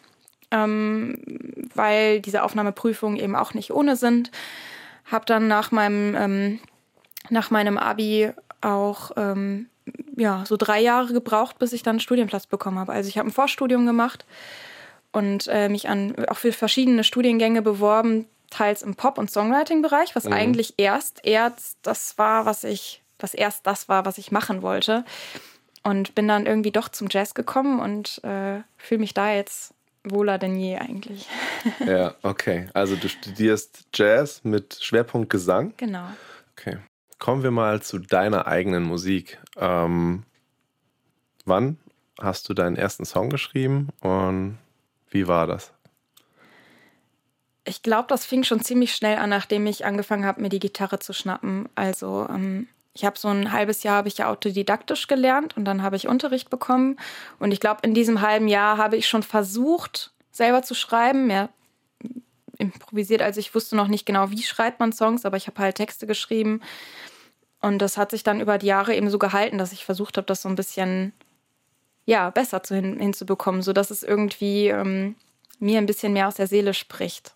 ähm, 0.51 1.18
weil 1.74 2.20
diese 2.20 2.44
Aufnahmeprüfungen 2.44 3.18
eben 3.18 3.36
auch 3.36 3.54
nicht 3.54 3.72
ohne 3.72 3.96
sind. 3.96 4.32
Hab 5.10 5.25
dann 5.25 5.48
nach 5.48 5.72
meinem, 5.72 6.16
ähm, 6.16 6.60
nach 7.30 7.51
meinem 7.51 7.78
Abi 7.78 8.32
auch 8.60 9.12
ähm, 9.16 9.68
ja, 10.18 10.44
so 10.46 10.58
drei 10.58 10.82
Jahre 10.82 11.13
gebraucht, 11.13 11.58
bis 11.58 11.72
ich 11.72 11.84
dann 11.84 11.94
einen 11.94 12.00
Studienplatz 12.01 12.48
bekommen 12.48 12.78
habe. 12.78 12.92
Also 12.92 13.08
ich 13.08 13.18
habe 13.18 13.30
ein 13.30 13.34
Vorstudium 13.34 13.86
gemacht 13.86 14.25
und 15.12 15.48
äh, 15.48 15.70
mich 15.70 15.89
an 15.89 16.16
auch 16.28 16.38
für 16.38 16.51
verschiedene 16.51 17.04
Studiengänge 17.04 17.62
beworben, 17.62 18.25
teils 18.50 18.82
im 18.82 18.96
Pop- 18.96 19.18
und 19.18 19.32
Songwriting-Bereich, 19.32 20.16
was 20.16 20.25
mhm. 20.25 20.34
eigentlich 20.34 20.75
erst 20.78 21.25
erst 21.25 21.78
das 21.84 22.18
war, 22.18 22.46
was 22.46 22.63
ich, 22.63 23.04
was 23.20 23.34
erst 23.34 23.66
das 23.68 23.89
war, 23.89 24.06
was 24.06 24.18
ich 24.18 24.32
machen 24.32 24.62
wollte. 24.62 25.06
Und 25.84 26.13
bin 26.13 26.28
dann 26.28 26.46
irgendwie 26.46 26.72
doch 26.72 26.89
zum 26.89 27.08
Jazz 27.10 27.34
gekommen 27.34 27.80
und 27.80 28.22
äh, 28.24 28.62
fühle 28.78 29.00
mich 29.00 29.13
da 29.13 29.34
jetzt 29.34 29.74
wohler 30.04 30.38
denn 30.38 30.56
je 30.56 30.78
eigentlich. 30.78 31.28
ja, 31.86 32.16
okay. 32.22 32.70
Also 32.74 32.96
du 32.96 33.08
studierst 33.08 33.88
Jazz 33.94 34.42
mit 34.44 34.78
Schwerpunkt 34.82 35.30
Gesang. 35.30 35.74
Genau. 35.78 36.06
Okay. 36.51 36.78
Kommen 37.18 37.44
wir 37.44 37.51
mal 37.51 37.82
zu 37.82 38.00
deiner 38.00 38.48
eigenen 38.48 38.84
Musik. 38.84 39.39
Ähm, 39.58 40.24
wann 41.46 41.78
hast 42.20 42.50
du 42.50 42.54
deinen 42.54 42.75
ersten 42.75 43.06
Song 43.06 43.30
geschrieben 43.30 43.89
und 44.01 44.58
wie 45.10 45.28
war 45.28 45.48
das? 45.48 45.72
Ich 47.66 47.84
glaube, 47.84 48.08
das 48.08 48.25
fing 48.25 48.44
schon 48.44 48.62
ziemlich 48.62 48.96
schnell 48.96 49.18
an, 49.18 49.30
nachdem 49.30 49.68
ich 49.68 49.86
angefangen 49.86 50.25
habe, 50.25 50.42
mir 50.42 50.50
die 50.50 50.60
Gitarre 50.60 51.00
zu 51.00 51.13
schnappen. 51.13 51.70
Also 51.75 52.28
ähm, 52.30 52.68
ich 52.94 53.06
habe 53.06 53.20
so 53.20 53.28
ein 53.28 53.51
halbes 53.51 53.84
Jahr 53.84 53.98
habe 53.98 54.08
ich 54.08 54.18
ja 54.18 54.30
autodidaktisch 54.30 55.08
gelernt 55.08 55.56
und 55.56 55.66
dann 55.66 55.84
habe 55.84 55.96
ich 55.96 56.08
Unterricht 56.08 56.50
bekommen. 56.50 56.98
Und 57.38 57.51
ich 57.51 57.60
glaube, 57.60 57.82
in 57.84 57.94
diesem 57.94 58.22
halben 58.22 58.48
Jahr 58.48 58.78
habe 58.78 58.98
ich 58.98 59.08
schon 59.08 59.24
versucht, 59.24 60.12
selber 60.32 60.63
zu 60.63 60.74
schreiben, 60.74 61.28
mehr 61.28 61.50
improvisiert. 62.58 63.22
Also 63.22 63.39
ich 63.39 63.54
wusste 63.56 63.75
noch 63.75 63.88
nicht 63.88 64.06
genau, 64.06 64.32
wie 64.32 64.44
schreibt 64.44 64.80
man 64.80 64.92
Songs, 64.92 65.25
aber 65.25 65.38
ich 65.38 65.48
habe 65.48 65.60
halt 65.62 65.75
Texte 65.75 66.08
geschrieben. 66.08 66.62
Und 67.62 67.80
das 67.80 67.98
hat 67.98 68.12
sich 68.12 68.24
dann 68.24 68.42
über 68.42 68.58
die 68.58 68.68
Jahre 68.68 68.96
eben 68.96 69.10
so 69.10 69.20
gehalten, 69.20 69.58
dass 69.58 69.72
ich 69.72 69.86
versucht 69.86 70.18
habe, 70.18 70.28
das 70.28 70.42
so 70.42 70.50
ein 70.50 70.56
bisschen 70.56 71.13
ja, 72.06 72.29
besser 72.29 72.63
zu 72.63 72.75
hin, 72.75 73.00
hinzubekommen, 73.00 73.62
sodass 73.62 73.91
es 73.91 74.03
irgendwie 74.03 74.68
ähm, 74.68 75.15
mir 75.60 75.77
ein 75.77 75.86
bisschen 75.86 76.13
mehr 76.13 76.27
aus 76.27 76.36
der 76.36 76.48
Seele 76.48 76.74
spricht. 76.74 77.36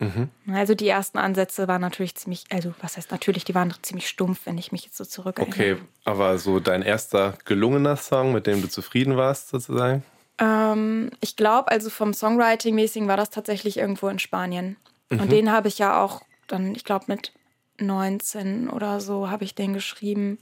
Mhm. 0.00 0.28
Also 0.52 0.74
die 0.74 0.88
ersten 0.88 1.18
Ansätze 1.18 1.66
waren 1.66 1.80
natürlich 1.80 2.14
ziemlich, 2.14 2.44
also 2.50 2.72
was 2.80 2.96
heißt 2.96 3.10
natürlich, 3.10 3.44
die 3.44 3.54
waren 3.54 3.74
ziemlich 3.82 4.08
stumpf, 4.08 4.42
wenn 4.44 4.56
ich 4.56 4.70
mich 4.70 4.84
jetzt 4.84 4.96
so 4.96 5.04
zurückerinnere. 5.04 5.74
Okay, 5.74 5.76
aber 6.04 6.38
so 6.38 6.60
dein 6.60 6.82
erster 6.82 7.34
gelungener 7.44 7.96
Song, 7.96 8.32
mit 8.32 8.46
dem 8.46 8.62
du 8.62 8.68
zufrieden 8.68 9.16
warst 9.16 9.48
sozusagen? 9.48 10.04
Ähm, 10.38 11.10
ich 11.20 11.34
glaube, 11.34 11.70
also 11.70 11.90
vom 11.90 12.12
Songwriting-mäßigen 12.12 13.08
war 13.08 13.16
das 13.16 13.30
tatsächlich 13.30 13.78
irgendwo 13.78 14.08
in 14.08 14.20
Spanien. 14.20 14.76
Mhm. 15.10 15.20
Und 15.20 15.32
den 15.32 15.50
habe 15.50 15.66
ich 15.66 15.78
ja 15.78 16.02
auch 16.02 16.22
dann, 16.46 16.74
ich 16.76 16.84
glaube 16.84 17.06
mit 17.08 17.32
19 17.80 18.70
oder 18.70 19.00
so 19.00 19.30
habe 19.30 19.44
ich 19.44 19.54
den 19.54 19.74
geschrieben. 19.74 20.38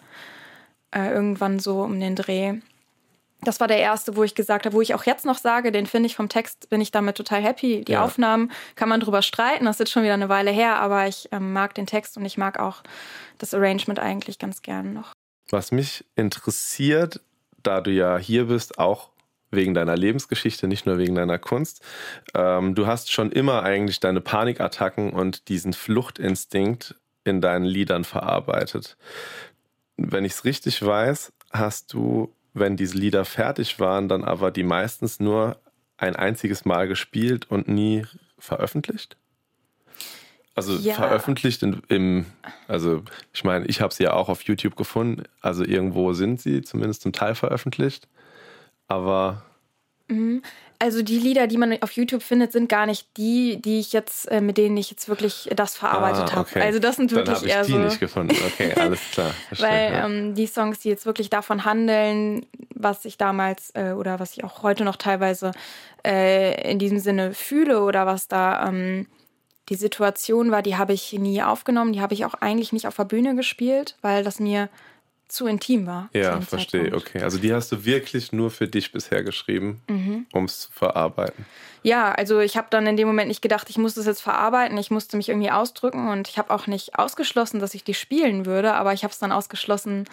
Äh, 0.90 1.10
irgendwann 1.10 1.58
so 1.58 1.82
um 1.82 1.98
den 1.98 2.14
Dreh 2.14 2.60
das 3.42 3.60
war 3.60 3.68
der 3.68 3.78
erste, 3.78 4.16
wo 4.16 4.24
ich 4.24 4.34
gesagt 4.34 4.66
habe, 4.66 4.74
wo 4.74 4.80
ich 4.80 4.94
auch 4.94 5.04
jetzt 5.04 5.24
noch 5.24 5.38
sage, 5.38 5.70
den 5.70 5.86
finde 5.86 6.06
ich 6.08 6.16
vom 6.16 6.28
Text, 6.28 6.68
bin 6.70 6.80
ich 6.80 6.90
damit 6.90 7.16
total 7.16 7.42
happy. 7.42 7.84
Die 7.84 7.92
ja. 7.92 8.04
Aufnahmen 8.04 8.50
kann 8.74 8.88
man 8.88 9.00
drüber 9.00 9.22
streiten, 9.22 9.66
das 9.66 9.76
ist 9.76 9.80
jetzt 9.80 9.92
schon 9.92 10.02
wieder 10.02 10.14
eine 10.14 10.28
Weile 10.28 10.50
her, 10.50 10.76
aber 10.76 11.06
ich 11.06 11.28
ähm, 11.32 11.52
mag 11.52 11.74
den 11.74 11.86
Text 11.86 12.16
und 12.16 12.24
ich 12.24 12.38
mag 12.38 12.58
auch 12.58 12.82
das 13.38 13.54
Arrangement 13.54 13.98
eigentlich 13.98 14.38
ganz 14.38 14.62
gern 14.62 14.92
noch. 14.92 15.12
Was 15.50 15.70
mich 15.70 16.04
interessiert, 16.16 17.20
da 17.62 17.80
du 17.80 17.90
ja 17.90 18.18
hier 18.18 18.46
bist, 18.46 18.78
auch 18.78 19.10
wegen 19.50 19.74
deiner 19.74 19.96
Lebensgeschichte, 19.96 20.66
nicht 20.66 20.86
nur 20.86 20.98
wegen 20.98 21.14
deiner 21.14 21.38
Kunst. 21.38 21.82
Ähm, 22.34 22.74
du 22.74 22.86
hast 22.86 23.12
schon 23.12 23.30
immer 23.30 23.62
eigentlich 23.62 24.00
deine 24.00 24.20
Panikattacken 24.20 25.12
und 25.12 25.48
diesen 25.48 25.72
Fluchtinstinkt 25.72 26.96
in 27.24 27.40
deinen 27.40 27.64
Liedern 27.64 28.04
verarbeitet. 28.04 28.96
Wenn 29.96 30.24
ich 30.24 30.32
es 30.32 30.44
richtig 30.44 30.84
weiß, 30.84 31.32
hast 31.52 31.92
du 31.92 32.32
wenn 32.56 32.76
diese 32.76 32.96
Lieder 32.96 33.24
fertig 33.24 33.78
waren, 33.78 34.08
dann 34.08 34.24
aber 34.24 34.50
die 34.50 34.64
meistens 34.64 35.20
nur 35.20 35.58
ein 35.98 36.16
einziges 36.16 36.64
Mal 36.64 36.88
gespielt 36.88 37.50
und 37.50 37.68
nie 37.68 38.04
veröffentlicht? 38.38 39.16
Also 40.54 40.74
ja. 40.74 40.94
veröffentlicht 40.94 41.62
in, 41.62 41.82
im, 41.88 42.26
also 42.66 43.02
ich 43.34 43.44
meine, 43.44 43.66
ich 43.66 43.82
habe 43.82 43.92
sie 43.92 44.04
ja 44.04 44.14
auch 44.14 44.30
auf 44.30 44.42
YouTube 44.42 44.74
gefunden, 44.74 45.24
also 45.42 45.64
irgendwo 45.64 46.14
sind 46.14 46.40
sie 46.40 46.62
zumindest 46.62 47.02
zum 47.02 47.12
Teil 47.12 47.34
veröffentlicht, 47.34 48.08
aber. 48.88 49.42
Also 50.78 51.02
die 51.02 51.18
Lieder, 51.18 51.46
die 51.46 51.56
man 51.56 51.80
auf 51.82 51.92
YouTube 51.92 52.22
findet, 52.22 52.52
sind 52.52 52.68
gar 52.68 52.86
nicht 52.86 53.08
die, 53.16 53.60
die 53.60 53.80
ich 53.80 53.92
jetzt, 53.92 54.30
äh, 54.30 54.40
mit 54.40 54.58
denen 54.58 54.76
ich 54.76 54.90
jetzt 54.90 55.08
wirklich 55.08 55.48
das 55.56 55.76
verarbeitet 55.76 56.36
ah, 56.36 56.40
okay. 56.40 56.60
habe. 56.60 56.66
Also 56.66 56.78
das 56.78 56.96
sind 56.96 57.12
wirklich 57.12 57.40
Dann 57.40 57.48
eher 57.48 57.60
ich 57.62 57.66
die 57.66 57.72
so. 57.72 57.78
nicht 57.78 58.00
gefunden. 58.00 58.36
Okay, 58.46 58.72
alles 58.76 59.00
klar. 59.10 59.30
Verstehe, 59.48 59.68
Weil 59.68 59.92
ja. 59.92 60.06
ähm, 60.06 60.34
die 60.34 60.46
Songs, 60.46 60.80
die 60.80 60.90
jetzt 60.90 61.06
wirklich 61.06 61.30
davon 61.30 61.64
handeln, 61.64 62.44
was 62.74 63.04
ich 63.04 63.16
damals 63.16 63.70
äh, 63.74 63.92
oder 63.92 64.20
was 64.20 64.36
ich 64.36 64.44
auch 64.44 64.62
heute 64.62 64.84
noch 64.84 64.96
teilweise 64.96 65.52
äh, 66.06 66.70
in 66.70 66.78
diesem 66.78 66.98
Sinne 66.98 67.32
fühle 67.32 67.82
oder 67.82 68.04
was 68.04 68.28
da 68.28 68.68
ähm, 68.68 69.06
die 69.70 69.76
Situation 69.76 70.50
war, 70.50 70.62
die 70.62 70.76
habe 70.76 70.92
ich 70.92 71.12
nie 71.14 71.42
aufgenommen. 71.42 71.92
Die 71.92 72.00
habe 72.00 72.14
ich 72.14 72.24
auch 72.24 72.34
eigentlich 72.34 72.72
nicht 72.72 72.86
auf 72.86 72.96
der 72.96 73.04
Bühne 73.04 73.34
gespielt, 73.34 73.96
weil 74.02 74.22
das 74.22 74.38
mir 74.40 74.68
zu 75.28 75.46
intim 75.46 75.86
war. 75.86 76.08
Ja, 76.12 76.40
verstehe. 76.40 76.94
Okay. 76.94 77.22
Also 77.22 77.38
die 77.38 77.52
hast 77.52 77.72
du 77.72 77.84
wirklich 77.84 78.32
nur 78.32 78.50
für 78.50 78.68
dich 78.68 78.92
bisher 78.92 79.24
geschrieben, 79.24 79.80
mhm. 79.88 80.26
um 80.32 80.44
es 80.44 80.60
zu 80.60 80.72
verarbeiten. 80.72 81.44
Ja, 81.82 82.12
also 82.12 82.40
ich 82.40 82.56
habe 82.56 82.68
dann 82.70 82.86
in 82.86 82.96
dem 82.96 83.08
Moment 83.08 83.28
nicht 83.28 83.42
gedacht, 83.42 83.68
ich 83.70 83.78
muss 83.78 83.94
das 83.94 84.06
jetzt 84.06 84.20
verarbeiten. 84.20 84.78
Ich 84.78 84.90
musste 84.90 85.16
mich 85.16 85.28
irgendwie 85.28 85.50
ausdrücken 85.50 86.08
und 86.08 86.28
ich 86.28 86.38
habe 86.38 86.52
auch 86.52 86.66
nicht 86.66 86.98
ausgeschlossen, 86.98 87.60
dass 87.60 87.74
ich 87.74 87.84
die 87.84 87.94
spielen 87.94 88.46
würde, 88.46 88.74
aber 88.74 88.92
ich 88.92 89.02
habe 89.02 89.12
es 89.12 89.18
dann 89.18 89.32
ausgeschlossen, 89.32 90.04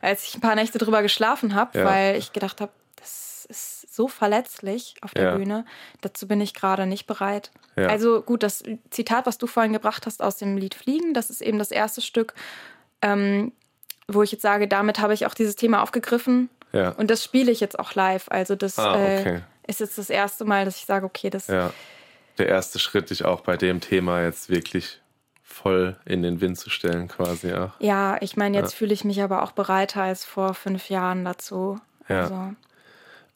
als 0.00 0.24
ich 0.28 0.34
ein 0.34 0.40
paar 0.40 0.54
Nächte 0.54 0.78
drüber 0.78 1.02
geschlafen 1.02 1.54
habe, 1.54 1.78
ja. 1.78 1.84
weil 1.84 2.16
ich 2.16 2.32
gedacht 2.32 2.60
habe, 2.60 2.72
das 2.96 3.46
ist 3.48 3.94
so 3.94 4.08
verletzlich 4.08 4.96
auf 5.00 5.12
der 5.14 5.24
ja. 5.24 5.36
Bühne. 5.36 5.64
Dazu 6.02 6.28
bin 6.28 6.40
ich 6.40 6.54
gerade 6.54 6.86
nicht 6.86 7.06
bereit. 7.06 7.50
Ja. 7.76 7.88
Also 7.88 8.22
gut, 8.22 8.42
das 8.42 8.62
Zitat, 8.90 9.26
was 9.26 9.38
du 9.38 9.46
vorhin 9.46 9.72
gebracht 9.72 10.06
hast 10.06 10.22
aus 10.22 10.36
dem 10.36 10.56
Lied 10.56 10.74
Fliegen, 10.74 11.14
das 11.14 11.30
ist 11.30 11.40
eben 11.40 11.58
das 11.58 11.70
erste 11.70 12.00
Stück. 12.00 12.34
Ähm, 13.00 13.52
wo 14.08 14.22
ich 14.22 14.32
jetzt 14.32 14.42
sage, 14.42 14.66
damit 14.66 14.98
habe 14.98 15.14
ich 15.14 15.26
auch 15.26 15.34
dieses 15.34 15.54
Thema 15.54 15.82
aufgegriffen. 15.82 16.48
Ja. 16.72 16.90
Und 16.90 17.10
das 17.10 17.22
spiele 17.22 17.52
ich 17.52 17.60
jetzt 17.60 17.78
auch 17.78 17.94
live. 17.94 18.26
Also 18.28 18.56
das 18.56 18.78
ah, 18.78 18.92
okay. 18.94 19.36
äh, 19.36 19.40
ist 19.70 19.80
jetzt 19.80 19.98
das 19.98 20.10
erste 20.10 20.44
Mal, 20.44 20.64
dass 20.64 20.76
ich 20.76 20.86
sage, 20.86 21.06
okay, 21.06 21.30
das. 21.30 21.46
Ja. 21.46 21.72
Der 22.38 22.48
erste 22.48 22.78
Schritt, 22.78 23.10
dich 23.10 23.24
auch 23.24 23.40
bei 23.40 23.56
dem 23.56 23.80
Thema 23.80 24.22
jetzt 24.22 24.48
wirklich 24.48 25.00
voll 25.42 25.96
in 26.04 26.22
den 26.22 26.40
Wind 26.40 26.58
zu 26.58 26.70
stellen, 26.70 27.08
quasi. 27.08 27.48
Ja, 27.48 27.74
ja 27.80 28.16
ich 28.20 28.36
meine, 28.36 28.56
jetzt 28.56 28.72
ja. 28.72 28.78
fühle 28.78 28.94
ich 28.94 29.04
mich 29.04 29.22
aber 29.22 29.42
auch 29.42 29.52
bereiter 29.52 30.02
als 30.02 30.24
vor 30.24 30.54
fünf 30.54 30.88
Jahren 30.88 31.24
dazu. 31.24 31.80
Ja. 32.08 32.22
Also. 32.22 32.54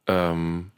Ähm, 0.07 0.71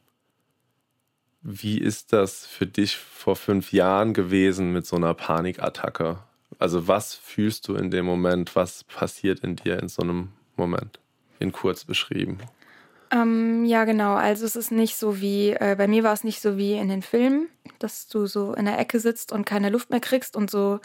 wie 1.42 1.78
ist 1.78 2.12
das 2.12 2.46
für 2.46 2.66
dich 2.66 2.96
vor 2.96 3.36
fünf 3.36 3.72
Jahren 3.72 4.14
gewesen 4.14 4.72
mit 4.72 4.86
so 4.86 4.96
einer 4.96 5.12
Panikattacke? 5.12 6.18
Also 6.58 6.88
was 6.88 7.14
fühlst 7.14 7.68
du 7.68 7.75
in 7.75 7.90
dem 7.90 8.06
Moment? 8.06 8.54
Was 8.56 8.84
passiert 8.84 9.40
in 9.40 9.56
dir 9.56 9.78
in 9.80 9.88
so 9.88 10.02
einem 10.02 10.32
Moment? 10.56 10.99
In 11.38 11.52
kurz 11.52 11.84
beschrieben. 11.84 12.38
Ähm, 13.11 13.64
ja, 13.64 13.84
genau. 13.84 14.14
Also 14.14 14.44
es 14.44 14.56
ist 14.56 14.73
nicht 14.73 14.96
so 14.96 15.20
wie, 15.20 15.50
äh, 15.50 15.75
bei 15.76 15.87
mir 15.87 16.02
war 16.02 16.12
es 16.12 16.25
nicht 16.25 16.40
so 16.40 16.56
wie 16.56 16.73
in 16.75 16.88
den 16.88 17.02
Filmen, 17.02 17.49
dass 17.78 18.08
du 18.08 18.26
so 18.26 18.54
in 18.54 18.64
der 18.64 18.78
Ecke 18.78 18.99
sitzt 18.99 19.32
und 19.32 19.44
keine 19.44 19.70
Luft 19.70 19.90
mehr 19.90 20.00
kriegst 20.00 20.37
und 20.37 20.50
so 20.50 20.80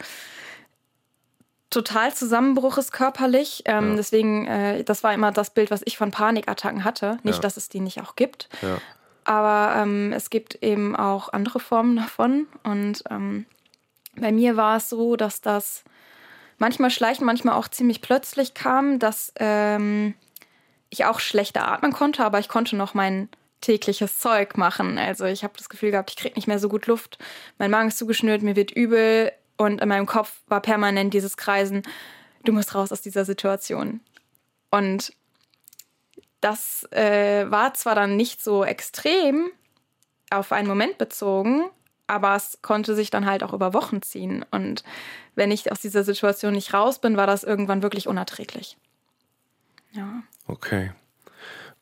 total 1.70 2.12
Zusammenbruch 2.14 2.78
ist 2.78 2.92
körperlich. 2.92 3.62
Ähm, 3.64 3.90
ja. 3.90 3.96
Deswegen, 3.96 4.46
äh, 4.46 4.84
das 4.84 5.02
war 5.02 5.14
immer 5.14 5.32
das 5.32 5.50
Bild, 5.50 5.70
was 5.70 5.82
ich 5.84 5.96
von 5.96 6.10
Panikattacken 6.10 6.84
hatte. 6.84 7.18
Nicht, 7.22 7.36
ja. 7.36 7.42
dass 7.42 7.56
es 7.56 7.68
die 7.68 7.80
nicht 7.80 8.00
auch 8.00 8.16
gibt. 8.16 8.48
Ja. 8.60 8.78
Aber 9.24 9.80
ähm, 9.80 10.12
es 10.12 10.30
gibt 10.30 10.62
eben 10.62 10.96
auch 10.96 11.32
andere 11.32 11.60
Formen 11.60 11.96
davon. 11.96 12.46
Und 12.64 13.04
ähm, 13.10 13.46
bei 14.16 14.32
mir 14.32 14.56
war 14.56 14.76
es 14.76 14.88
so, 14.88 15.16
dass 15.16 15.40
das 15.40 15.84
manchmal 16.58 16.90
schleichend, 16.90 17.26
manchmal 17.26 17.54
auch 17.54 17.68
ziemlich 17.68 18.00
plötzlich 18.00 18.54
kam, 18.54 18.98
dass 18.98 19.32
ähm, 19.36 20.14
ich 20.90 21.04
auch 21.04 21.20
schlechter 21.20 21.66
atmen 21.66 21.92
konnte, 21.92 22.24
aber 22.24 22.38
ich 22.38 22.48
konnte 22.48 22.76
noch 22.76 22.94
mein 22.94 23.28
tägliches 23.60 24.18
Zeug 24.18 24.56
machen. 24.56 24.98
Also 24.98 25.24
ich 25.24 25.44
habe 25.44 25.54
das 25.56 25.68
Gefühl 25.68 25.90
gehabt, 25.90 26.10
ich 26.10 26.16
kriege 26.16 26.34
nicht 26.34 26.48
mehr 26.48 26.58
so 26.58 26.68
gut 26.68 26.86
Luft, 26.86 27.18
mein 27.58 27.70
Magen 27.70 27.88
ist 27.88 27.98
zugeschnürt, 27.98 28.42
mir 28.42 28.56
wird 28.56 28.70
übel 28.70 29.32
und 29.56 29.80
in 29.80 29.88
meinem 29.88 30.06
Kopf 30.06 30.40
war 30.48 30.60
permanent 30.60 31.12
dieses 31.14 31.36
Kreisen, 31.36 31.82
du 32.44 32.52
musst 32.52 32.74
raus 32.74 32.92
aus 32.92 33.02
dieser 33.02 33.24
Situation. 33.24 34.00
Und 34.70 35.12
das 36.40 36.90
äh, 36.92 37.50
war 37.50 37.74
zwar 37.74 37.94
dann 37.94 38.16
nicht 38.16 38.42
so 38.42 38.64
extrem 38.64 39.50
auf 40.30 40.52
einen 40.52 40.68
Moment 40.68 40.96
bezogen, 40.96 41.64
aber 42.10 42.34
es 42.34 42.58
konnte 42.60 42.94
sich 42.94 43.10
dann 43.10 43.26
halt 43.26 43.42
auch 43.42 43.52
über 43.52 43.72
Wochen 43.72 44.02
ziehen. 44.02 44.44
Und 44.50 44.82
wenn 45.34 45.50
ich 45.50 45.70
aus 45.70 45.80
dieser 45.80 46.04
Situation 46.04 46.54
nicht 46.54 46.74
raus 46.74 46.98
bin, 46.98 47.16
war 47.16 47.26
das 47.26 47.44
irgendwann 47.44 47.82
wirklich 47.82 48.08
unerträglich. 48.08 48.76
Ja. 49.92 50.22
Okay. 50.46 50.92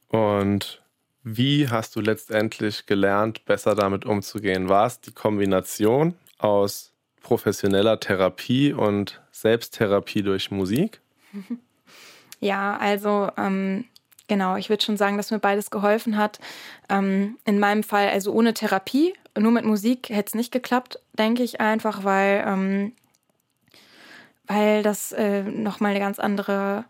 Und 0.08 0.82
wie 1.22 1.68
hast 1.68 1.96
du 1.96 2.00
letztendlich 2.00 2.86
gelernt, 2.86 3.44
besser 3.44 3.74
damit 3.74 4.04
umzugehen? 4.04 4.68
War 4.68 4.86
es 4.86 5.00
die 5.00 5.12
Kombination 5.12 6.14
aus 6.38 6.92
professioneller 7.22 7.98
Therapie 8.00 8.72
und 8.72 9.20
Selbsttherapie 9.30 10.22
durch 10.22 10.50
Musik? 10.50 11.00
Ja, 12.40 12.76
also 12.76 13.30
ähm, 13.36 13.84
genau, 14.28 14.54
ich 14.54 14.68
würde 14.68 14.84
schon 14.84 14.96
sagen, 14.96 15.16
dass 15.16 15.32
mir 15.32 15.40
beides 15.40 15.70
geholfen 15.70 16.16
hat. 16.16 16.38
Ähm, 16.88 17.36
in 17.44 17.58
meinem 17.58 17.82
Fall, 17.82 18.08
also 18.10 18.32
ohne 18.32 18.54
Therapie, 18.54 19.12
nur 19.40 19.52
mit 19.52 19.64
Musik 19.64 20.08
hätte 20.10 20.28
es 20.28 20.34
nicht 20.34 20.52
geklappt, 20.52 21.00
denke 21.12 21.42
ich 21.42 21.60
einfach, 21.60 22.04
weil, 22.04 22.44
ähm, 22.46 22.92
weil 24.46 24.82
das 24.82 25.12
äh, 25.12 25.42
nochmal 25.42 25.90
eine 25.90 26.00
ganz 26.00 26.18
andere 26.18 26.84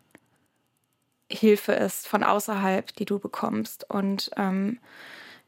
Hilfe 1.31 1.73
ist 1.73 2.09
von 2.09 2.23
außerhalb, 2.23 2.95
die 2.97 3.05
du 3.05 3.19
bekommst. 3.19 3.89
Und 3.91 4.31
ähm, 4.37 4.79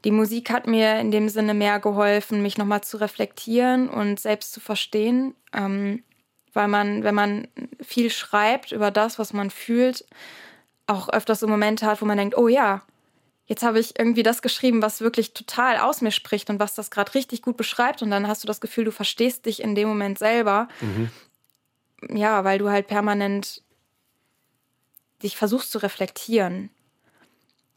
die 0.04 0.11
Musik 0.11 0.50
hat 0.50 0.66
mir 0.66 0.99
in 0.99 1.11
dem 1.11 1.28
Sinne 1.28 1.54
mehr 1.54 1.80
geholfen, 1.80 2.42
mich 2.42 2.59
nochmal 2.59 2.83
zu 2.83 2.97
reflektieren 2.99 3.88
und 3.88 4.21
selbst 4.21 4.52
zu 4.52 4.61
verstehen. 4.61 5.35
Ähm, 5.52 6.02
weil 6.52 6.69
man, 6.69 7.04
wenn 7.04 7.14
man 7.14 7.49
viel 7.80 8.11
schreibt 8.11 8.73
über 8.73 8.90
das, 8.90 9.19
was 9.19 9.33
man 9.33 9.50
fühlt, 9.50 10.04
auch 10.87 11.09
öfters 11.09 11.40
so 11.40 11.47
Momente 11.47 11.87
hat, 11.87 12.02
wo 12.02 12.07
man 12.07 12.19
denkt, 12.19 12.37
oh 12.37 12.49
ja, 12.49 12.83
jetzt 13.50 13.64
habe 13.64 13.80
ich 13.80 13.99
irgendwie 13.99 14.23
das 14.23 14.42
geschrieben, 14.42 14.80
was 14.80 15.00
wirklich 15.00 15.35
total 15.35 15.78
aus 15.78 16.02
mir 16.02 16.12
spricht 16.12 16.50
und 16.50 16.61
was 16.61 16.76
das 16.76 16.88
gerade 16.88 17.12
richtig 17.14 17.42
gut 17.42 17.57
beschreibt. 17.57 18.00
Und 18.00 18.12
dann 18.12 18.28
hast 18.28 18.45
du 18.45 18.47
das 18.47 18.61
Gefühl, 18.61 18.85
du 18.85 18.92
verstehst 18.92 19.45
dich 19.45 19.61
in 19.61 19.75
dem 19.75 19.88
Moment 19.88 20.21
selber. 20.21 20.69
Mhm. 20.80 21.11
Ja, 22.16 22.45
weil 22.45 22.61
du 22.61 22.71
halt 22.71 22.87
permanent 22.87 23.62
dich 25.25 25.37
versuchst 25.37 25.73
zu 25.73 25.78
reflektieren. 25.78 26.71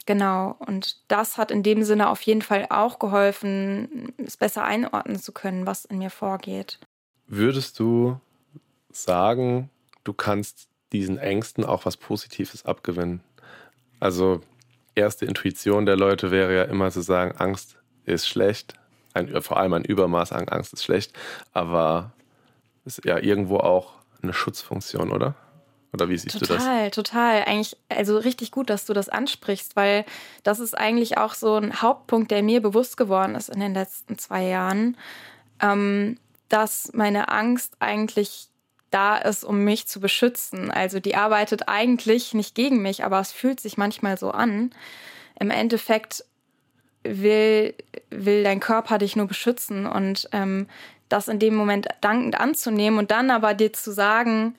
Genau, 0.06 0.56
und 0.60 0.98
das 1.08 1.38
hat 1.38 1.50
in 1.50 1.64
dem 1.64 1.84
Sinne 1.84 2.10
auf 2.10 2.22
jeden 2.22 2.44
Fall 2.44 2.68
auch 2.70 3.00
geholfen, 3.00 4.14
es 4.18 4.38
besser 4.38 4.64
einordnen 4.64 5.20
zu 5.20 5.32
können, 5.32 5.66
was 5.66 5.86
in 5.86 5.98
mir 5.98 6.12
vorgeht. 6.12 6.78
Würdest 7.26 7.80
du 7.80 8.20
sagen, 8.92 9.72
du 10.04 10.14
kannst 10.14 10.68
diesen 10.92 11.18
Ängsten 11.18 11.66
auch 11.66 11.86
was 11.86 11.98
Positives 11.98 12.64
abgewinnen? 12.64 13.24
Also, 14.00 14.42
erste 14.96 15.26
Intuition 15.26 15.86
der 15.86 15.98
Leute 15.98 16.32
wäre 16.32 16.56
ja 16.56 16.64
immer 16.64 16.92
zu 16.92 17.02
sagen, 17.02 17.36
Angst 17.38 17.78
ist 18.06 18.28
schlecht, 18.28 18.74
ein, 19.14 19.42
vor 19.42 19.58
allem 19.58 19.74
ein 19.74 19.86
Übermaß 19.86 20.32
an 20.32 20.48
Angst 20.50 20.74
ist 20.74 20.84
schlecht, 20.84 21.14
aber 21.54 22.12
ist 22.86 23.04
ja 23.06 23.18
irgendwo 23.18 23.58
auch 23.58 23.94
eine 24.22 24.34
Schutzfunktion, 24.34 25.12
oder? 25.12 25.36
Oder 25.94 26.10
wie 26.10 26.18
siehst 26.18 26.40
total, 26.40 26.48
du 26.48 26.54
das? 26.56 26.64
Total, 26.64 26.92
total. 26.92 27.44
Eigentlich, 27.44 27.78
also 27.88 28.18
richtig 28.18 28.52
gut, 28.52 28.70
dass 28.70 28.86
du 28.86 28.94
das 28.94 29.10
ansprichst, 29.10 29.76
weil 29.76 30.06
das 30.42 30.60
ist 30.60 30.76
eigentlich 30.76 31.18
auch 31.18 31.36
so 31.36 31.56
ein 31.56 31.82
Hauptpunkt, 31.82 32.32
der 32.32 32.42
mir 32.42 32.62
bewusst 32.62 32.98
geworden 32.98 33.36
ist 33.36 33.50
in 33.50 33.60
den 33.60 33.76
letzten 33.76 34.18
zwei 34.18 34.44
Jahren, 34.44 34.98
ähm, 35.62 36.18
dass 36.50 36.92
meine 36.94 37.30
Angst 37.30 37.76
eigentlich 37.80 38.50
da 38.94 39.18
ist, 39.18 39.44
um 39.44 39.64
mich 39.64 39.88
zu 39.88 40.00
beschützen. 40.00 40.72
Also 40.72 41.00
die 41.00 41.16
arbeitet 41.16 41.68
eigentlich 41.68 42.34
nicht 42.34 42.56
gegen 42.56 42.82
mich, 42.82 43.04
aber 43.04 43.20
es 43.20 43.32
fühlt 43.32 43.60
sich 43.60 43.78
manchmal 43.78 44.18
so 44.18 44.32
an. 44.32 44.72
Im 45.40 45.50
Endeffekt 45.50 46.24
will, 47.04 47.74
will 48.10 48.44
dein 48.44 48.60
Körper 48.60 48.98
dich 48.98 49.16
nur 49.16 49.28
beschützen 49.28 49.86
und 49.86 50.30
ähm, 50.32 50.68
das 51.10 51.28
in 51.28 51.40
dem 51.40 51.56
Moment 51.56 51.88
dankend 52.02 52.40
anzunehmen 52.40 53.00
und 53.00 53.12
dann 53.12 53.32
aber 53.32 53.54
dir 53.54 53.74
zu 53.74 53.92
sagen, 53.92 54.56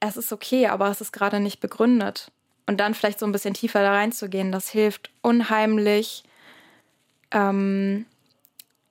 es 0.00 0.16
ist 0.16 0.32
okay, 0.32 0.66
aber 0.66 0.88
es 0.90 1.00
ist 1.00 1.12
gerade 1.12 1.40
nicht 1.40 1.60
begründet. 1.60 2.30
Und 2.66 2.80
dann 2.80 2.94
vielleicht 2.94 3.18
so 3.18 3.26
ein 3.26 3.32
bisschen 3.32 3.54
tiefer 3.54 3.82
da 3.82 3.92
reinzugehen, 3.92 4.50
das 4.50 4.70
hilft 4.70 5.10
unheimlich, 5.20 6.24
ähm, 7.30 8.06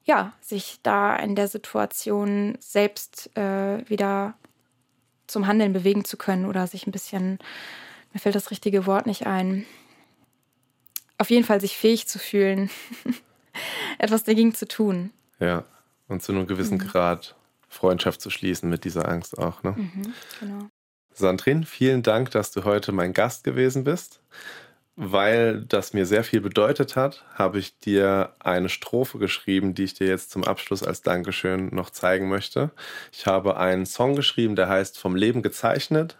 ja, 0.04 0.34
sich 0.42 0.80
da 0.84 1.16
in 1.16 1.36
der 1.36 1.48
Situation 1.48 2.58
selbst 2.60 3.36
äh, 3.38 3.88
wieder 3.90 4.36
zum 5.28 5.48
Handeln 5.48 5.74
bewegen 5.74 6.06
zu 6.06 6.18
können 6.18 6.46
oder 6.46 6.68
sich 6.68 6.86
ein 6.86 6.92
bisschen, 6.92 7.40
mir 8.12 8.20
fällt 8.20 8.36
das 8.36 8.52
richtige 8.52 8.86
Wort 8.86 9.06
nicht 9.06 9.26
ein, 9.26 9.66
auf 11.18 11.30
jeden 11.30 11.46
Fall 11.46 11.62
sich 11.62 11.78
fähig 11.78 12.08
zu 12.08 12.20
fühlen, 12.20 12.70
etwas 13.98 14.24
dagegen 14.24 14.54
zu 14.54 14.68
tun. 14.68 15.12
Ja, 15.40 15.64
und 16.08 16.22
zu 16.22 16.34
einem 16.34 16.48
gewissen 16.48 16.78
mhm. 16.78 16.88
Grad 16.88 17.36
Freundschaft 17.70 18.22
zu 18.22 18.30
schließen 18.30 18.70
mit 18.70 18.84
dieser 18.84 19.08
Angst 19.08 19.38
auch. 19.38 19.64
Ne? 19.64 19.72
Mhm, 19.72 20.14
genau. 20.40 20.70
Sandrin, 21.14 21.64
vielen 21.64 22.04
Dank, 22.04 22.32
dass 22.32 22.52
du 22.52 22.64
heute 22.64 22.92
mein 22.92 23.14
Gast 23.14 23.44
gewesen 23.44 23.84
bist. 23.84 24.20
Weil 24.96 25.62
das 25.62 25.94
mir 25.94 26.06
sehr 26.06 26.24
viel 26.24 26.40
bedeutet 26.40 26.96
hat, 26.96 27.26
habe 27.34 27.58
ich 27.58 27.80
dir 27.80 28.34
eine 28.40 28.70
Strophe 28.70 29.18
geschrieben, 29.18 29.74
die 29.74 29.86
ich 29.86 29.96
dir 29.96 30.08
jetzt 30.08 30.30
zum 30.30 30.44
Abschluss 30.44 30.84
als 30.84 31.02
Dankeschön 31.02 31.74
noch 31.74 31.90
zeigen 31.90 32.30
möchte. 32.30 32.70
Ich 33.12 33.26
habe 33.26 33.58
einen 33.58 33.88
Song 33.88 34.16
geschrieben, 34.16 34.56
der 34.56 34.70
heißt 34.70 35.00
Vom 35.00 35.16
Leben 35.16 35.42
gezeichnet. 35.42 36.18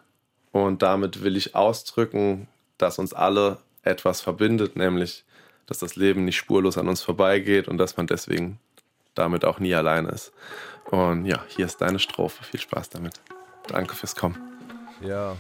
Und 0.52 0.82
damit 0.82 1.24
will 1.24 1.38
ich 1.38 1.56
ausdrücken, 1.56 2.48
dass 2.80 2.98
uns 2.98 3.14
alle 3.14 3.60
etwas 3.84 4.22
verbindet, 4.22 4.76
nämlich, 4.76 5.24
dass 5.68 5.78
das 5.78 5.96
Leben 5.96 6.26
nicht 6.26 6.38
spurlos 6.38 6.78
an 6.78 6.88
uns 6.88 7.02
vorbeigeht 7.02 7.68
und 7.68 7.78
dass 7.78 7.98
man 7.98 8.08
deswegen 8.08 8.60
damit 9.14 9.46
auch 9.46 9.60
nie 9.60 9.76
allein 9.76 10.08
ist. 10.08 10.32
Und 10.86 11.26
ja, 11.26 11.44
hier 11.48 11.66
ist 11.68 11.80
deine 11.82 12.00
Strophe. 12.00 12.44
Viel 12.44 12.60
Spaß 12.60 12.90
damit. 12.90 13.22
Danke 13.68 13.96
fürs 13.96 14.16
Kommen. 14.16 14.38
Ja. 15.02 15.36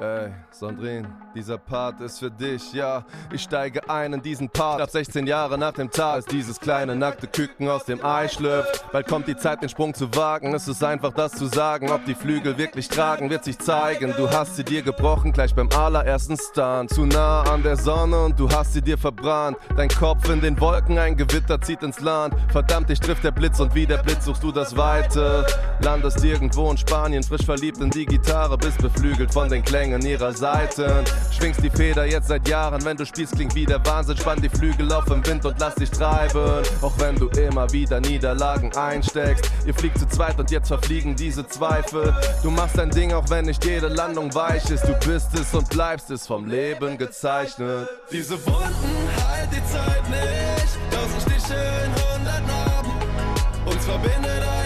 Ey, 0.00 0.30
Sandrine, 0.52 1.08
dieser 1.34 1.58
Part 1.58 2.00
ist 2.00 2.20
für 2.20 2.30
dich, 2.30 2.72
ja. 2.72 3.04
Ich 3.32 3.42
steige 3.42 3.90
ein 3.90 4.12
in 4.12 4.22
diesen 4.22 4.48
Part. 4.48 4.80
Ab 4.80 4.90
16 4.90 5.26
Jahre 5.26 5.58
nach 5.58 5.72
dem 5.72 5.90
Tag, 5.90 6.14
als 6.14 6.26
dieses 6.26 6.60
kleine 6.60 6.94
nackte 6.94 7.26
Küken 7.26 7.68
aus 7.68 7.84
dem 7.84 8.04
Ei 8.04 8.28
schlüpft. 8.28 8.84
Bald 8.92 9.08
kommt 9.08 9.26
die 9.26 9.36
Zeit, 9.36 9.60
den 9.60 9.68
Sprung 9.68 9.94
zu 9.94 10.14
wagen. 10.14 10.54
Es 10.54 10.68
ist 10.68 10.84
einfach 10.84 11.12
das 11.12 11.32
zu 11.32 11.46
sagen. 11.46 11.90
Ob 11.90 12.04
die 12.04 12.14
Flügel 12.14 12.56
wirklich 12.58 12.88
tragen, 12.88 13.28
wird 13.28 13.42
sich 13.42 13.58
zeigen. 13.58 14.14
Du 14.16 14.30
hast 14.30 14.54
sie 14.54 14.62
dir 14.62 14.82
gebrochen, 14.82 15.32
gleich 15.32 15.52
beim 15.52 15.68
allerersten 15.70 16.36
Stand. 16.36 16.90
Zu 16.90 17.04
nah 17.04 17.42
an 17.42 17.64
der 17.64 17.76
Sonne 17.76 18.22
und 18.22 18.38
du 18.38 18.48
hast 18.48 18.74
sie 18.74 18.82
dir 18.82 18.98
verbrannt. 18.98 19.56
Dein 19.76 19.88
Kopf 19.88 20.28
in 20.28 20.40
den 20.40 20.60
Wolken, 20.60 20.96
ein 20.96 21.16
Gewitter 21.16 21.60
zieht 21.60 21.82
ins 21.82 21.98
Land. 21.98 22.36
Verdammt, 22.52 22.88
dich 22.88 23.00
trifft 23.00 23.24
der 23.24 23.32
Blitz 23.32 23.58
und 23.58 23.74
wie 23.74 23.86
der 23.86 23.98
Blitz 23.98 24.26
suchst 24.26 24.44
du 24.44 24.52
das 24.52 24.76
Weite. 24.76 25.44
Landest 25.80 26.22
irgendwo 26.24 26.70
in 26.70 26.76
Spanien, 26.76 27.24
frisch 27.24 27.44
verliebt 27.44 27.78
in 27.78 27.90
die 27.90 28.06
Gitarre, 28.06 28.56
bist 28.56 28.78
beflügelt 28.78 29.32
von 29.32 29.48
den 29.48 29.64
Klängen 29.64 29.87
Klängen 29.88 30.06
ihrer 30.06 30.32
Seiten. 30.34 31.04
Schwingst 31.30 31.62
die 31.62 31.70
Feder 31.70 32.04
jetzt 32.04 32.28
seit 32.28 32.46
Jahren, 32.46 32.84
wenn 32.84 32.98
du 32.98 33.06
spielst, 33.06 33.34
klingt 33.34 33.54
wie 33.54 33.64
der 33.64 33.84
Wahnsinn. 33.86 34.18
Spann 34.18 34.40
die 34.42 34.50
Flügel 34.50 34.92
auf 34.92 35.06
im 35.10 35.26
Wind 35.26 35.46
und 35.46 35.58
lass 35.58 35.76
dich 35.76 35.90
treiben. 35.90 36.62
Auch 36.82 36.92
wenn 36.98 37.16
du 37.16 37.28
immer 37.28 37.72
wieder 37.72 37.98
Niederlagen 37.98 38.74
einsteckst. 38.76 39.50
Ihr 39.64 39.72
fliegt 39.72 39.98
zu 39.98 40.06
zweit 40.06 40.38
und 40.38 40.50
jetzt 40.50 40.68
verfliegen 40.68 41.16
diese 41.16 41.46
Zweifel. 41.46 42.14
Du 42.42 42.50
machst 42.50 42.76
dein 42.76 42.90
Ding, 42.90 43.14
auch 43.14 43.30
wenn 43.30 43.46
nicht 43.46 43.64
jede 43.64 43.88
Landung 43.88 44.34
weich 44.34 44.68
ist. 44.68 44.84
Du 44.86 44.92
bist 45.08 45.34
es 45.34 45.54
und 45.54 45.70
bleibst 45.70 46.10
es 46.10 46.26
vom 46.26 46.46
Leben 46.46 46.98
gezeichnet. 46.98 47.88
Diese 48.12 48.34
Wunden 48.44 49.08
heilt 49.26 49.48
die 49.50 49.72
Zeit 49.72 50.02
nicht. 50.10 50.78
Tausend 50.90 51.22
Stiche 51.22 51.54
in 51.54 51.92
hundert 51.92 52.46
Narben. 52.46 52.92
Uns 53.64 53.84
verbindet 53.86 54.57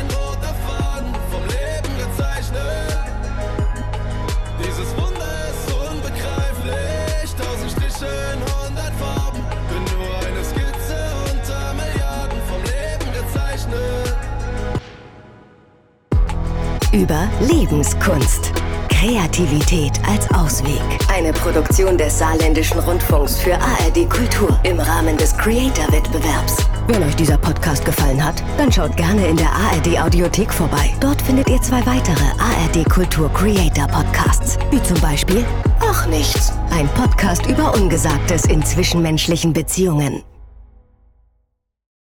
Überlebenskunst. 16.93 18.53
Kreativität 18.89 19.93
als 20.07 20.31
Ausweg. 20.33 20.81
Eine 21.13 21.33
Produktion 21.33 21.97
des 21.99 22.19
Saarländischen 22.19 22.79
Rundfunks 22.79 23.39
für 23.39 23.55
ARD 23.55 24.09
Kultur 24.09 24.59
im 24.63 24.79
Rahmen 24.79 25.17
des 25.17 25.37
Creator-Wettbewerbs. 25.37 26.59
Wenn 26.87 27.03
euch 27.03 27.17
dieser 27.17 27.39
Podcast 27.39 27.85
gefallen 27.85 28.23
hat, 28.23 28.43
dann 28.59 28.71
schaut 28.71 28.97
gerne 28.97 29.27
in 29.27 29.37
der 29.37 29.51
ARD 29.51 29.99
Audiothek 30.01 30.53
vorbei. 30.53 30.93
Dort 31.01 31.21
findet 31.23 31.49
ihr 31.49 31.61
zwei 31.63 31.85
weitere 31.87 32.25
ARD 32.39 32.89
Kultur 32.89 33.33
Creator 33.33 33.89
Podcasts, 33.89 34.59
wie 34.71 34.83
zum 34.83 35.01
Beispiel 35.01 35.45
Ach 35.81 36.07
nichts, 36.07 36.53
ein 36.71 36.89
Podcast 36.89 37.47
über 37.47 37.75
Ungesagtes 37.75 38.45
in 38.45 38.65
zwischenmenschlichen 38.65 39.53
Beziehungen. 39.53 40.23